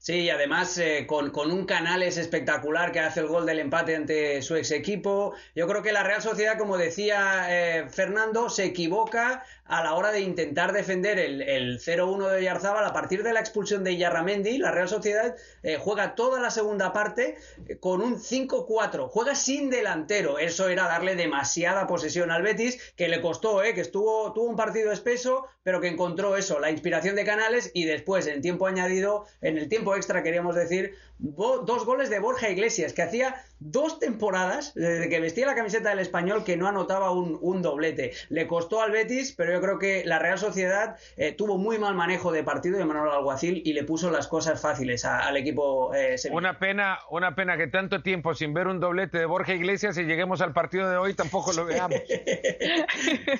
Sí, 0.06 0.24
y 0.24 0.30
además 0.30 0.78
eh, 0.80 1.06
con, 1.08 1.30
con, 1.32 1.50
un 1.50 1.66
Canales 1.66 2.18
espectacular 2.18 2.92
que 2.92 3.00
hace 3.00 3.22
el 3.22 3.28
gol 3.28 3.46
del 3.46 3.60
empate 3.60 3.96
ante 3.96 4.42
su 4.42 4.58
ex 4.58 4.72
equipo. 4.72 5.34
Yo 5.56 5.66
creo 5.66 5.82
que 5.82 5.94
la 5.94 6.04
Real 6.04 6.22
Sociedad, 6.22 6.58
como 6.58 6.76
decía 6.76 7.46
eh, 7.48 7.88
Fernando, 7.88 8.50
se 8.50 8.66
equivoca 8.66 9.46
a 9.63 9.82
la 9.82 9.94
hora 9.94 10.12
de 10.12 10.20
intentar 10.20 10.74
defender 10.74 11.20
el, 11.20 11.42
el 11.42 11.80
0-1 11.80 12.32
de 12.32 12.44
Yarzábal. 12.44 12.84
A 12.84 12.92
partir 12.92 13.24
de 13.24 13.32
la 13.32 13.39
expulsión 13.39 13.86
de 13.86 13.96
Yarramendi, 13.96 14.58
la 14.58 14.72
Real 14.72 14.89
Sociedad 14.89 15.38
eh, 15.63 15.78
juega 15.80 16.16
toda 16.16 16.42
la 16.42 16.52
segunda 16.52 16.92
parte 16.92 17.38
con 17.80 18.02
un 18.02 18.18
5-4. 18.20 19.08
Juega 19.08 19.36
sin 19.36 19.70
delantero. 19.70 20.38
Eso 20.38 20.68
era 20.68 20.84
darle 20.84 21.16
demasiada 21.16 21.88
posesión 21.88 22.30
al 22.30 22.44
Betis, 22.44 22.94
que 22.98 23.08
le 23.08 23.22
costó, 23.22 23.62
que 23.62 23.80
estuvo, 23.80 24.34
tuvo 24.34 24.50
un 24.50 24.58
partido 24.58 24.92
espeso, 24.92 25.48
pero 25.63 25.80
que 25.80 25.88
encontró 25.88 26.36
eso, 26.36 26.60
la 26.60 26.72
inspiración 26.72 27.16
de 27.16 27.24
Canales 27.24 27.72
y 27.74 27.86
después, 27.86 28.28
en 28.28 28.42
tiempo 28.42 28.68
añadido, 28.68 29.26
en 29.39 29.58
el 29.58 29.70
tiempo 29.70 29.92
extra, 29.95 30.23
queríamos 30.23 30.56
decir, 30.56 30.95
dos 31.19 31.86
goles 31.86 32.10
de 32.10 32.19
Borja 32.19 32.49
Iglesias, 32.49 32.93
que 32.93 33.01
hacía 33.01 33.43
dos 33.71 33.99
temporadas 33.99 34.73
desde 34.76 35.10
que 35.10 35.19
vestía 35.19 35.45
la 35.45 35.56
camiseta 35.56 35.89
del 35.89 35.99
español 35.99 36.43
que 36.43 36.58
no 36.58 36.67
anotaba 36.67 37.12
un, 37.12 37.62
doblete. 37.62 38.12
Le 38.30 38.47
costó 38.47 38.82
al 38.82 38.91
Betis, 38.91 39.34
pero 39.38 39.54
yo 39.54 39.62
creo 39.62 39.80
que 39.80 40.04
la 40.06 40.19
Real 40.19 40.38
Sociedad 40.38 40.97
eh, 41.15 41.32
tuvo 41.32 41.58
muy 41.58 41.78
mal 41.78 41.95
manejo 41.95 42.32
de 42.32 42.43
partido 42.43 42.78
de 42.78 42.86
Manuel 42.86 43.12
Alguacil 43.12 43.62
y 43.63 43.73
le 43.73 43.84
puso 43.84 44.12
las 44.12 44.28
cosas 44.28 44.62
fáciles 44.62 45.06
al 45.06 45.38
equipo 45.38 45.93
eh, 45.95 46.15
Una 46.32 46.60
pena, 46.60 46.99
una 47.10 47.36
pena 47.36 47.58
que 47.58 47.67
tanto 47.67 48.02
tiempo 48.02 48.34
sin 48.34 48.54
ver 48.54 48.67
un 48.67 48.80
doblete 48.80 49.19
de 49.19 49.26
Borja 49.26 49.54
Iglesias 49.54 49.97
y 49.97 50.04
lleguemos 50.04 50.41
al 50.41 50.52
partido 50.52 50.89
de 50.89 50.97
hoy 50.97 51.13
tampoco 51.13 51.54
lo 51.54 51.65
veamos. 51.65 51.99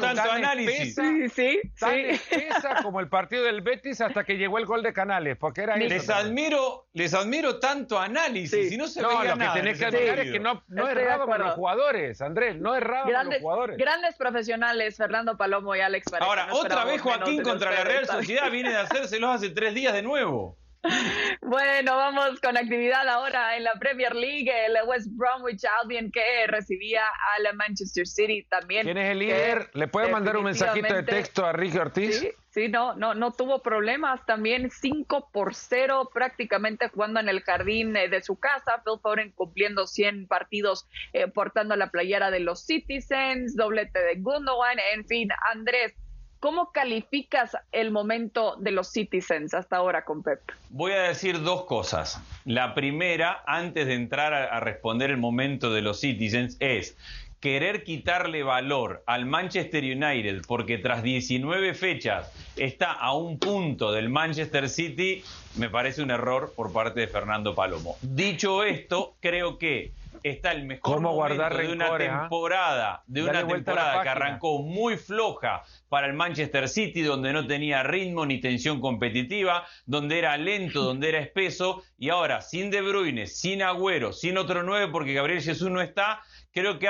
tanto 0.00 0.30
análisis. 0.30 0.94
sí, 0.94 1.28
sí, 1.28 1.60
tan 1.78 2.82
como 2.82 3.00
el 3.00 3.08
partido 3.08 3.44
del 3.44 3.60
Betis 3.60 4.00
hasta 4.00 4.24
que 4.24 4.36
llegó 4.36 4.58
el 4.58 4.66
gol 4.66 4.82
de 4.82 4.92
Canales, 4.92 5.36
porque 5.36 5.62
era 5.62 5.76
les 5.76 6.08
admiro, 6.08 6.86
les 6.92 7.14
admiro 7.14 7.58
tanto 7.58 7.98
análisis, 7.98 8.70
si 8.70 8.76
no 8.76 8.86
se 8.86 9.01
no, 9.02 9.24
lo 9.24 9.38
que 9.38 9.48
tenés 9.54 9.78
que 9.78 9.84
admirar 9.86 10.18
es 10.20 10.32
que 10.32 10.40
no, 10.40 10.62
no 10.68 10.88
errado 10.88 11.26
con 11.26 11.38
los 11.38 11.52
jugadores, 11.52 12.20
Andrés, 12.20 12.56
no 12.56 12.74
errado 12.74 13.12
con 13.12 13.26
los 13.30 13.38
jugadores. 13.38 13.76
Grandes 13.76 14.16
profesionales, 14.16 14.96
Fernando 14.96 15.36
Palomo 15.36 15.74
y 15.76 15.80
Alex 15.80 16.10
Pareja. 16.10 16.28
Ahora, 16.28 16.48
otra 16.52 16.84
vez 16.84 17.00
Joaquín 17.00 17.42
contra 17.42 17.70
la 17.70 17.84
Real 17.84 18.06
Sociedad 18.06 18.50
viene 18.50 18.70
de 18.70 18.78
hacérselos 18.78 19.36
hace 19.36 19.50
tres 19.50 19.74
días 19.74 19.92
de 19.92 20.02
nuevo. 20.02 20.58
Bueno, 21.42 21.96
vamos 21.96 22.40
con 22.40 22.56
actividad 22.56 23.06
ahora 23.08 23.56
en 23.56 23.64
la 23.64 23.72
Premier 23.74 24.14
League. 24.14 24.50
El 24.66 24.76
West 24.86 25.08
Bromwich 25.12 25.62
Albion 25.80 26.10
que 26.10 26.46
recibía 26.46 27.02
a 27.04 27.42
la 27.42 27.52
Manchester 27.52 28.06
City 28.06 28.46
también. 28.48 28.84
¿Quién 28.84 28.98
es 28.98 29.10
el 29.10 29.18
líder? 29.18 29.70
¿Le 29.74 29.88
puede 29.88 30.10
mandar 30.10 30.36
un 30.36 30.44
mensajito 30.44 30.94
de 30.94 31.02
texto 31.02 31.44
a 31.44 31.52
Ricky 31.52 31.78
Ortiz? 31.78 32.20
Sí, 32.20 32.32
sí, 32.52 32.68
no, 32.68 32.94
no, 32.94 33.14
no 33.14 33.32
tuvo 33.32 33.62
problemas. 33.62 34.24
También 34.26 34.70
5 34.70 35.30
por 35.32 35.54
0 35.54 36.10
prácticamente 36.12 36.88
jugando 36.88 37.20
en 37.20 37.28
el 37.28 37.42
jardín 37.42 37.96
eh, 37.96 38.08
de 38.08 38.22
su 38.22 38.36
casa. 38.36 38.82
Phil 38.84 39.00
Foden 39.02 39.32
cumpliendo 39.32 39.86
100 39.86 40.26
partidos 40.28 40.86
eh, 41.12 41.28
portando 41.28 41.74
la 41.76 41.90
playera 41.90 42.30
de 42.30 42.40
los 42.40 42.64
Citizens, 42.64 43.56
doblete 43.56 43.98
de 43.98 44.16
Gundogan. 44.16 44.78
En 44.94 45.04
fin, 45.06 45.28
Andrés, 45.52 45.94
¿Cómo 46.42 46.72
calificas 46.72 47.56
el 47.70 47.92
momento 47.92 48.56
de 48.56 48.72
los 48.72 48.90
Citizens 48.90 49.54
hasta 49.54 49.76
ahora 49.76 50.04
con 50.04 50.24
Pep? 50.24 50.40
Voy 50.70 50.90
a 50.90 51.02
decir 51.02 51.40
dos 51.40 51.66
cosas. 51.66 52.20
La 52.44 52.74
primera, 52.74 53.44
antes 53.46 53.86
de 53.86 53.94
entrar 53.94 54.34
a, 54.34 54.58
responder 54.58 55.10
el 55.10 55.18
momento 55.18 55.72
de 55.72 55.82
los 55.82 56.00
Citizens, 56.00 56.56
es 56.58 56.96
querer 57.42 57.82
quitarle 57.82 58.44
valor 58.44 59.02
al 59.04 59.26
Manchester 59.26 59.82
United 59.82 60.42
porque 60.46 60.78
tras 60.78 61.02
19 61.02 61.74
fechas 61.74 62.32
está 62.56 62.92
a 62.92 63.14
un 63.14 63.40
punto 63.40 63.90
del 63.90 64.08
Manchester 64.08 64.68
City, 64.68 65.24
me 65.56 65.68
parece 65.68 66.02
un 66.02 66.12
error 66.12 66.52
por 66.54 66.72
parte 66.72 67.00
de 67.00 67.08
Fernando 67.08 67.52
Palomo. 67.56 67.96
Dicho 68.00 68.62
esto, 68.62 69.16
creo 69.20 69.58
que 69.58 69.92
está 70.22 70.52
el 70.52 70.66
mejor 70.66 71.00
momento 71.00 71.56
de 71.56 71.72
una 71.72 71.86
¿ah? 71.92 71.98
temporada, 71.98 73.02
de 73.08 73.24
una 73.24 73.44
temporada 73.44 74.04
que 74.04 74.08
arrancó 74.08 74.62
muy 74.62 74.96
floja 74.96 75.64
para 75.88 76.06
el 76.06 76.12
Manchester 76.12 76.68
City, 76.68 77.02
donde 77.02 77.32
no 77.32 77.44
tenía 77.48 77.82
ritmo 77.82 78.24
ni 78.24 78.40
tensión 78.40 78.80
competitiva, 78.80 79.66
donde 79.84 80.20
era 80.20 80.36
lento, 80.36 80.84
donde 80.84 81.08
era 81.08 81.18
espeso, 81.18 81.82
y 81.98 82.10
ahora 82.10 82.40
sin 82.40 82.70
De 82.70 82.82
Bruyne, 82.82 83.26
sin 83.26 83.62
Agüero, 83.62 84.12
sin 84.12 84.38
otro 84.38 84.62
nueve, 84.62 84.92
porque 84.92 85.12
Gabriel 85.12 85.42
Jesús 85.42 85.70
no 85.72 85.80
está, 85.80 86.20
creo 86.52 86.78
que 86.78 86.88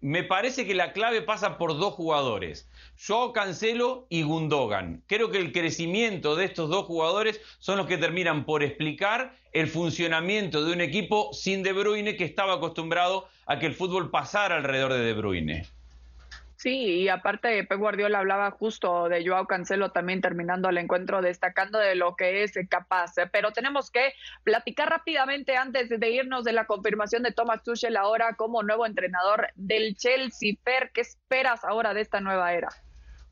me 0.00 0.22
parece 0.22 0.66
que 0.66 0.74
la 0.74 0.92
clave 0.92 1.22
pasa 1.22 1.58
por 1.58 1.78
dos 1.78 1.94
jugadores. 1.94 2.68
Joao 3.06 3.32
Cancelo 3.32 4.06
y 4.08 4.22
Gundogan. 4.22 5.02
Creo 5.06 5.30
que 5.30 5.38
el 5.38 5.52
crecimiento 5.52 6.36
de 6.36 6.44
estos 6.44 6.70
dos 6.70 6.86
jugadores 6.86 7.40
son 7.58 7.78
los 7.78 7.86
que 7.86 7.98
terminan 7.98 8.44
por 8.44 8.62
explicar 8.62 9.34
el 9.52 9.68
funcionamiento 9.68 10.64
de 10.64 10.72
un 10.72 10.80
equipo 10.80 11.30
sin 11.32 11.62
De 11.62 11.72
Bruyne 11.72 12.16
que 12.16 12.24
estaba 12.24 12.54
acostumbrado 12.54 13.28
a 13.46 13.58
que 13.58 13.66
el 13.66 13.74
fútbol 13.74 14.10
pasara 14.10 14.56
alrededor 14.56 14.92
de 14.92 15.00
De 15.00 15.12
Bruyne. 15.14 15.66
Sí, 16.64 17.02
y 17.02 17.08
aparte 17.10 17.62
Pep 17.64 17.78
Guardiola 17.78 18.20
hablaba 18.20 18.50
justo 18.50 19.10
de 19.10 19.22
Joao 19.22 19.46
Cancelo 19.46 19.92
también 19.92 20.22
terminando 20.22 20.70
el 20.70 20.78
encuentro 20.78 21.20
destacando 21.20 21.78
de 21.78 21.94
lo 21.94 22.16
que 22.16 22.42
es 22.42 22.54
capaz, 22.70 23.12
pero 23.32 23.52
tenemos 23.52 23.90
que 23.90 24.14
platicar 24.44 24.88
rápidamente 24.88 25.58
antes 25.58 25.90
de 25.90 26.10
irnos 26.10 26.42
de 26.42 26.54
la 26.54 26.64
confirmación 26.64 27.22
de 27.22 27.32
Thomas 27.32 27.62
Tuchel 27.62 27.98
ahora 27.98 28.36
como 28.36 28.62
nuevo 28.62 28.86
entrenador 28.86 29.48
del 29.56 29.94
Chelsea. 29.94 30.54
Per, 30.64 30.90
¿qué 30.92 31.02
esperas 31.02 31.64
ahora 31.64 31.92
de 31.92 32.00
esta 32.00 32.20
nueva 32.20 32.54
era? 32.54 32.70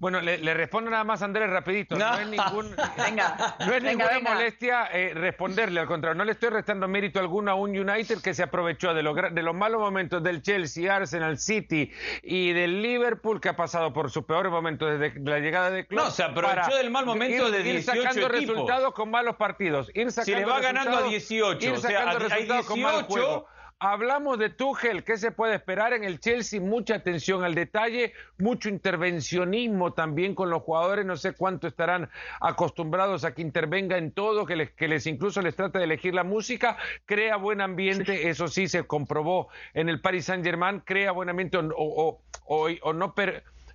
Bueno, 0.02 0.20
le, 0.20 0.54
respondo 0.54 0.90
nada 0.90 1.04
más 1.04 1.22
a 1.22 1.26
Andrés 1.26 1.48
rapidito. 1.48 1.96
No, 1.96 2.18
es, 2.18 2.26
ningún, 2.26 2.74
no 3.60 3.72
es 3.72 3.82
ninguna 3.84 4.18
molestia 4.20 4.88
eh, 4.92 5.14
responderle, 5.14 5.78
al 5.78 5.86
contrario, 5.86 6.18
no 6.18 6.24
le 6.24 6.32
estoy 6.32 6.48
restando 6.48 6.88
mérito 6.88 7.20
alguno 7.20 7.52
a 7.52 7.54
un 7.54 7.70
United 7.70 8.20
que 8.20 8.34
se 8.34 8.42
aprovechó 8.42 8.94
de, 8.94 9.30
de 9.30 9.42
los 9.44 9.54
malos 9.54 9.80
momentos 9.80 10.20
del 10.20 10.42
Chelsea, 10.42 10.92
Arsenal, 10.92 11.38
City 11.38 11.92
y 12.24 12.52
del 12.52 12.82
Liverpool 12.82 13.40
que 13.40 13.50
ha 13.50 13.54
pasado 13.54 13.92
por 13.92 14.10
sus 14.10 14.24
peores 14.24 14.50
momentos 14.50 14.98
desde 14.98 15.20
la 15.20 15.38
llegada 15.38 15.70
de 15.70 15.86
Klopp. 15.86 16.06
No, 16.06 16.10
se 16.10 16.24
aprovechó 16.24 16.76
del 16.76 16.90
mal 16.90 17.06
momento 17.06 17.52
de 17.52 17.62
18 17.62 17.96
ir 17.96 18.02
sacando 18.02 18.28
resultados 18.28 18.94
con 18.94 19.08
malos 19.08 19.36
partidos. 19.36 19.88
Ir 19.94 20.10
si 20.10 20.34
le 20.34 20.44
va 20.44 20.58
ganando 20.58 20.96
a 20.96 21.02
18, 21.04 21.74
o 21.74 21.76
sea, 21.76 22.10
a, 22.10 22.18
18, 22.18 22.66
con 22.66 22.82
mal 22.82 23.04
juego. 23.04 23.46
Hablamos 23.84 24.38
de 24.38 24.48
Tuchel, 24.48 25.02
¿qué 25.02 25.16
se 25.16 25.32
puede 25.32 25.56
esperar 25.56 25.92
en 25.92 26.04
el 26.04 26.20
Chelsea? 26.20 26.60
Mucha 26.60 26.94
atención 26.94 27.42
al 27.42 27.56
detalle, 27.56 28.12
mucho 28.38 28.68
intervencionismo 28.68 29.92
también 29.92 30.36
con 30.36 30.50
los 30.50 30.62
jugadores, 30.62 31.04
no 31.04 31.16
sé 31.16 31.32
cuánto 31.32 31.66
estarán 31.66 32.08
acostumbrados 32.40 33.24
a 33.24 33.34
que 33.34 33.42
intervenga 33.42 33.98
en 33.98 34.12
todo, 34.12 34.46
que 34.46 34.54
les, 34.54 34.70
que 34.70 34.86
les 34.86 35.04
incluso 35.08 35.42
les 35.42 35.56
trate 35.56 35.78
de 35.78 35.84
elegir 35.86 36.14
la 36.14 36.22
música, 36.22 36.76
crea 37.06 37.34
buen 37.34 37.60
ambiente, 37.60 38.28
eso 38.28 38.46
sí 38.46 38.68
se 38.68 38.84
comprobó 38.84 39.48
en 39.74 39.88
el 39.88 40.00
Paris 40.00 40.26
Saint-Germain, 40.26 40.78
crea 40.86 41.10
buen 41.10 41.28
ambiente 41.28 41.58
o, 41.58 42.22
o, 42.46 42.92
no... 42.92 43.14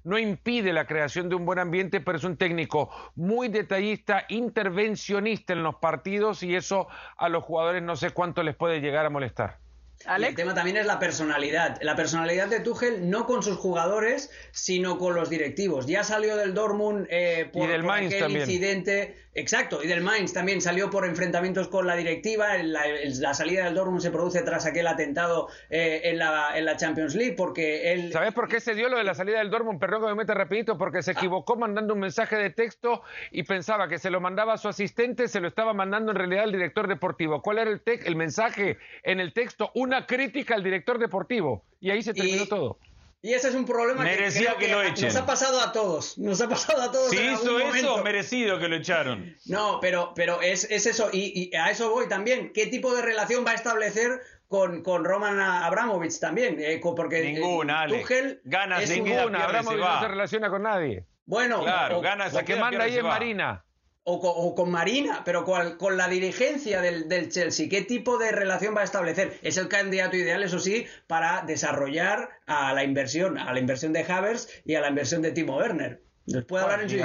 no 0.06 0.18
impide 0.18 0.72
la 0.72 0.88
creación 0.88 1.28
de 1.28 1.36
un 1.36 1.46
buen 1.46 1.60
ambiente, 1.60 2.00
pero 2.00 2.18
es 2.18 2.24
un 2.24 2.38
técnico 2.38 2.90
muy 3.16 3.50
detallista, 3.50 4.24
intervencionista 4.30 5.52
en 5.52 5.64
los 5.64 5.76
partidos 5.76 6.44
y 6.44 6.56
eso 6.56 6.88
a 7.18 7.28
los 7.28 7.44
jugadores 7.44 7.84
no 7.84 7.98
sé 7.98 8.12
cuánto 8.12 8.42
les 8.42 8.56
puede 8.56 8.80
llegar 8.80 9.06
a 9.06 9.10
molestar 9.10 9.67
el 10.06 10.36
tema 10.36 10.54
también 10.54 10.78
es 10.78 10.86
la 10.86 11.00
personalidad. 11.00 11.80
La 11.82 11.96
personalidad 11.96 12.48
de 12.48 12.60
Tuchel 12.60 13.10
no 13.10 13.26
con 13.26 13.44
sus 13.44 13.58
jugadores, 13.58 14.30
sino 14.52 14.98
con 14.98 15.16
los 15.16 15.30
directivos. 15.30 15.86
Ya 15.88 16.04
salió 16.04 16.36
del 16.38 16.54
Dortmund 16.54 17.08
eh, 17.10 17.50
por, 17.52 17.72
aquel 17.72 18.32
incidente. 18.32 19.16
Exacto, 19.38 19.84
y 19.84 19.88
del 19.88 20.02
Mainz 20.02 20.34
también 20.34 20.62
salió 20.62 20.90
por 20.90 21.06
enfrentamientos 21.06 21.68
con 21.68 21.86
la 21.86 21.96
directiva. 21.96 22.58
La, 22.58 23.34
salida 23.36 23.66
del 23.66 23.76
Dortmund 23.76 24.02
se 24.02 24.10
produce 24.10 24.42
tras 24.42 24.66
aquel 24.66 24.88
atentado 24.88 25.48
eh, 25.70 26.02
en, 26.06 26.18
la, 26.18 26.58
en, 26.58 26.66
la, 26.66 26.76
Champions 26.76 27.14
League, 27.14 27.36
porque 27.38 27.94
él... 27.94 28.12
¿Sabes 28.12 28.34
por 28.34 28.48
qué 28.48 28.60
se 28.60 28.74
dio 28.74 28.90
lo 28.90 28.98
de 28.98 29.04
la 29.04 29.14
salida 29.14 29.38
del 29.38 29.52
Dortmund? 29.52 29.80
Perdón 29.80 30.02
que 30.02 30.08
me 30.08 30.16
meta 30.16 30.34
rapidito, 30.34 30.76
porque 30.78 31.04
se 31.04 31.12
equivocó 31.12 31.56
mandando 31.56 31.94
un 31.94 32.00
mensaje 32.00 32.36
de 32.36 32.50
texto 32.50 33.04
y 33.32 33.44
pensaba 33.44 33.88
que 33.88 34.00
se 34.00 34.10
lo 34.10 34.20
mandaba 34.20 34.54
a 34.54 34.58
su 34.58 34.70
asistente, 34.70 35.28
se 35.28 35.40
lo 35.40 35.48
estaba 35.48 35.72
mandando 35.74 36.12
en 36.14 36.18
realidad 36.18 36.46
al 36.46 36.52
director 36.52 36.88
deportivo. 36.88 37.44
¿Cuál 37.44 37.60
era 37.60 37.70
el, 37.70 37.82
el 37.86 38.16
mensaje 38.16 38.80
en 39.04 39.20
el 39.20 39.34
texto? 39.34 39.72
una 39.76 40.06
crítica 40.06 40.56
al 40.56 40.64
director 40.64 40.98
deportivo. 40.98 41.64
Y 41.80 41.92
ahí 41.92 42.02
se 42.02 42.14
terminó 42.14 42.48
todo. 42.48 42.80
Y 43.22 43.34
ese 43.34 43.50
es 43.50 43.56
un 43.56 43.66
problema 43.66 44.04
Merecía 44.04 44.56
que, 44.58 44.68
lo 44.68 44.84
echen. 44.84 45.08
nos 45.08 45.16
ha 45.16 45.26
pasado 45.26 45.60
a 45.60 45.72
todos. 45.72 46.18
Nos 46.18 46.40
ha 46.40 46.48
pasado 46.48 46.82
a 46.84 46.92
todos. 46.92 47.10
Si 47.10 47.18
hizo 47.18 47.60
eso, 47.60 48.04
merecido 48.04 48.60
que 48.60 48.68
lo 48.68 48.76
echaron. 48.76 49.36
No, 49.46 49.80
pero, 49.82 50.14
pero 50.16 50.42
es, 50.42 50.66
eso. 50.70 51.10
Y, 51.12 51.56
a 51.56 51.72
eso 51.72 51.90
voy 51.90 52.08
también. 52.08 52.52
¿Qué 52.54 52.68
tipo 52.68 52.96
de 52.96 53.02
relación 53.02 53.46
va 53.46 53.52
a 53.52 53.56
establecer 53.56 54.22
con, 54.48 54.84
con 54.84 55.04
Roman 55.04 55.40
Abramovich 55.40 56.20
también? 56.20 56.58
Eh, 56.60 56.80
porque 56.84 57.22
eh, 57.22 57.34
ninguna, 57.34 57.82
Ale. 57.82 58.02
Tuchel 58.02 58.42
ganas 58.44 58.88
ninguna. 58.90 59.44
Abramovich 59.46 59.80
no 59.80 60.00
se 60.00 60.08
relaciona 60.08 60.50
con 60.50 60.64
nadie. 60.64 61.06
Bueno, 61.26 61.64
claro, 61.64 62.00
ganas 62.02 62.34
la 62.34 62.46
que 62.46 62.56
manda 62.56 62.84
ahí 62.84 62.98
es 62.98 63.04
Marina 63.04 63.66
o 64.10 64.56
con, 64.56 64.72
Marina, 64.72 65.24
pero 65.26 65.44
con, 65.44 65.98
la 65.98 66.08
dirigencia 66.08 66.80
del, 66.82 67.30
Chelsea, 67.30 67.68
¿qué 67.70 67.82
tipo 67.82 68.18
de 68.18 68.32
relación 68.32 68.74
va 68.74 68.82
a 68.82 68.86
establecer? 68.86 69.38
Es 69.42 69.58
el 69.58 69.68
candidato 69.68 70.16
ideal, 70.16 70.44
eso 70.44 70.60
sí, 70.60 70.86
para 71.08 71.42
desarrollar 71.42 72.30
a 72.46 72.74
la 72.74 72.86
inversión, 72.86 73.38
a 73.38 73.52
la 73.52 73.60
inversión 73.60 73.92
de 73.92 74.06
Havers 74.10 74.62
y 74.64 74.76
a 74.76 74.82
la 74.82 74.88
inversión 74.88 75.22
de 75.22 75.34
Timo 75.34 75.58
Werner. 75.58 76.02
¿Les 76.26 76.46
puede 76.46 76.64
hablar 76.64 76.84
en 76.84 76.90
su 76.90 76.96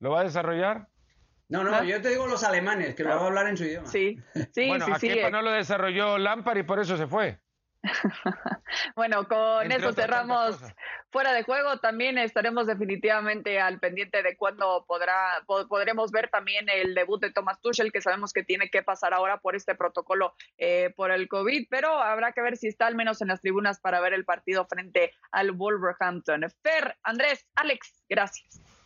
¿Lo 0.00 0.10
va 0.12 0.20
a 0.20 0.24
desarrollar? 0.24 0.86
No, 1.48 1.64
no, 1.64 1.82
yo 1.82 2.00
te 2.00 2.10
digo 2.10 2.28
los 2.28 2.44
alemanes, 2.44 2.94
que 2.94 3.02
lo 3.02 3.10
va 3.10 3.22
a 3.22 3.26
hablar 3.26 3.48
en 3.48 3.56
su 3.56 3.64
idioma. 3.64 3.88
Sí, 3.88 4.20
sí, 4.54 4.68
bueno, 4.68 4.86
sí, 5.00 5.08
sí. 5.10 5.18
no 5.32 5.42
lo 5.42 5.50
desarrolló 5.50 6.16
Lampard 6.16 6.58
y 6.58 6.62
por 6.62 6.78
eso 6.78 6.96
se 6.96 7.08
fue. 7.08 7.40
bueno, 8.96 9.26
con 9.28 9.70
eso 9.70 9.92
cerramos 9.92 10.58
fuera 11.10 11.32
de 11.32 11.42
juego. 11.42 11.78
También 11.78 12.18
estaremos 12.18 12.66
definitivamente 12.66 13.60
al 13.60 13.78
pendiente 13.78 14.22
de 14.22 14.36
cuándo 14.36 14.84
podrá, 14.86 15.42
podremos 15.46 16.10
ver 16.10 16.28
también 16.28 16.68
el 16.68 16.94
debut 16.94 17.20
de 17.20 17.32
Thomas 17.32 17.60
Tuchel, 17.60 17.92
que 17.92 18.00
sabemos 18.00 18.32
que 18.32 18.42
tiene 18.42 18.70
que 18.70 18.82
pasar 18.82 19.14
ahora 19.14 19.38
por 19.38 19.54
este 19.54 19.74
protocolo 19.74 20.34
eh, 20.56 20.92
por 20.96 21.10
el 21.10 21.28
COVID, 21.28 21.66
pero 21.70 21.98
habrá 21.98 22.32
que 22.32 22.42
ver 22.42 22.56
si 22.56 22.68
está 22.68 22.86
al 22.86 22.94
menos 22.94 23.22
en 23.22 23.28
las 23.28 23.40
tribunas 23.40 23.80
para 23.80 24.00
ver 24.00 24.12
el 24.12 24.24
partido 24.24 24.66
frente 24.66 25.12
al 25.30 25.52
Wolverhampton. 25.52 26.46
Fer, 26.62 26.96
Andrés, 27.02 27.46
Alex, 27.54 28.04
gracias. 28.08 28.77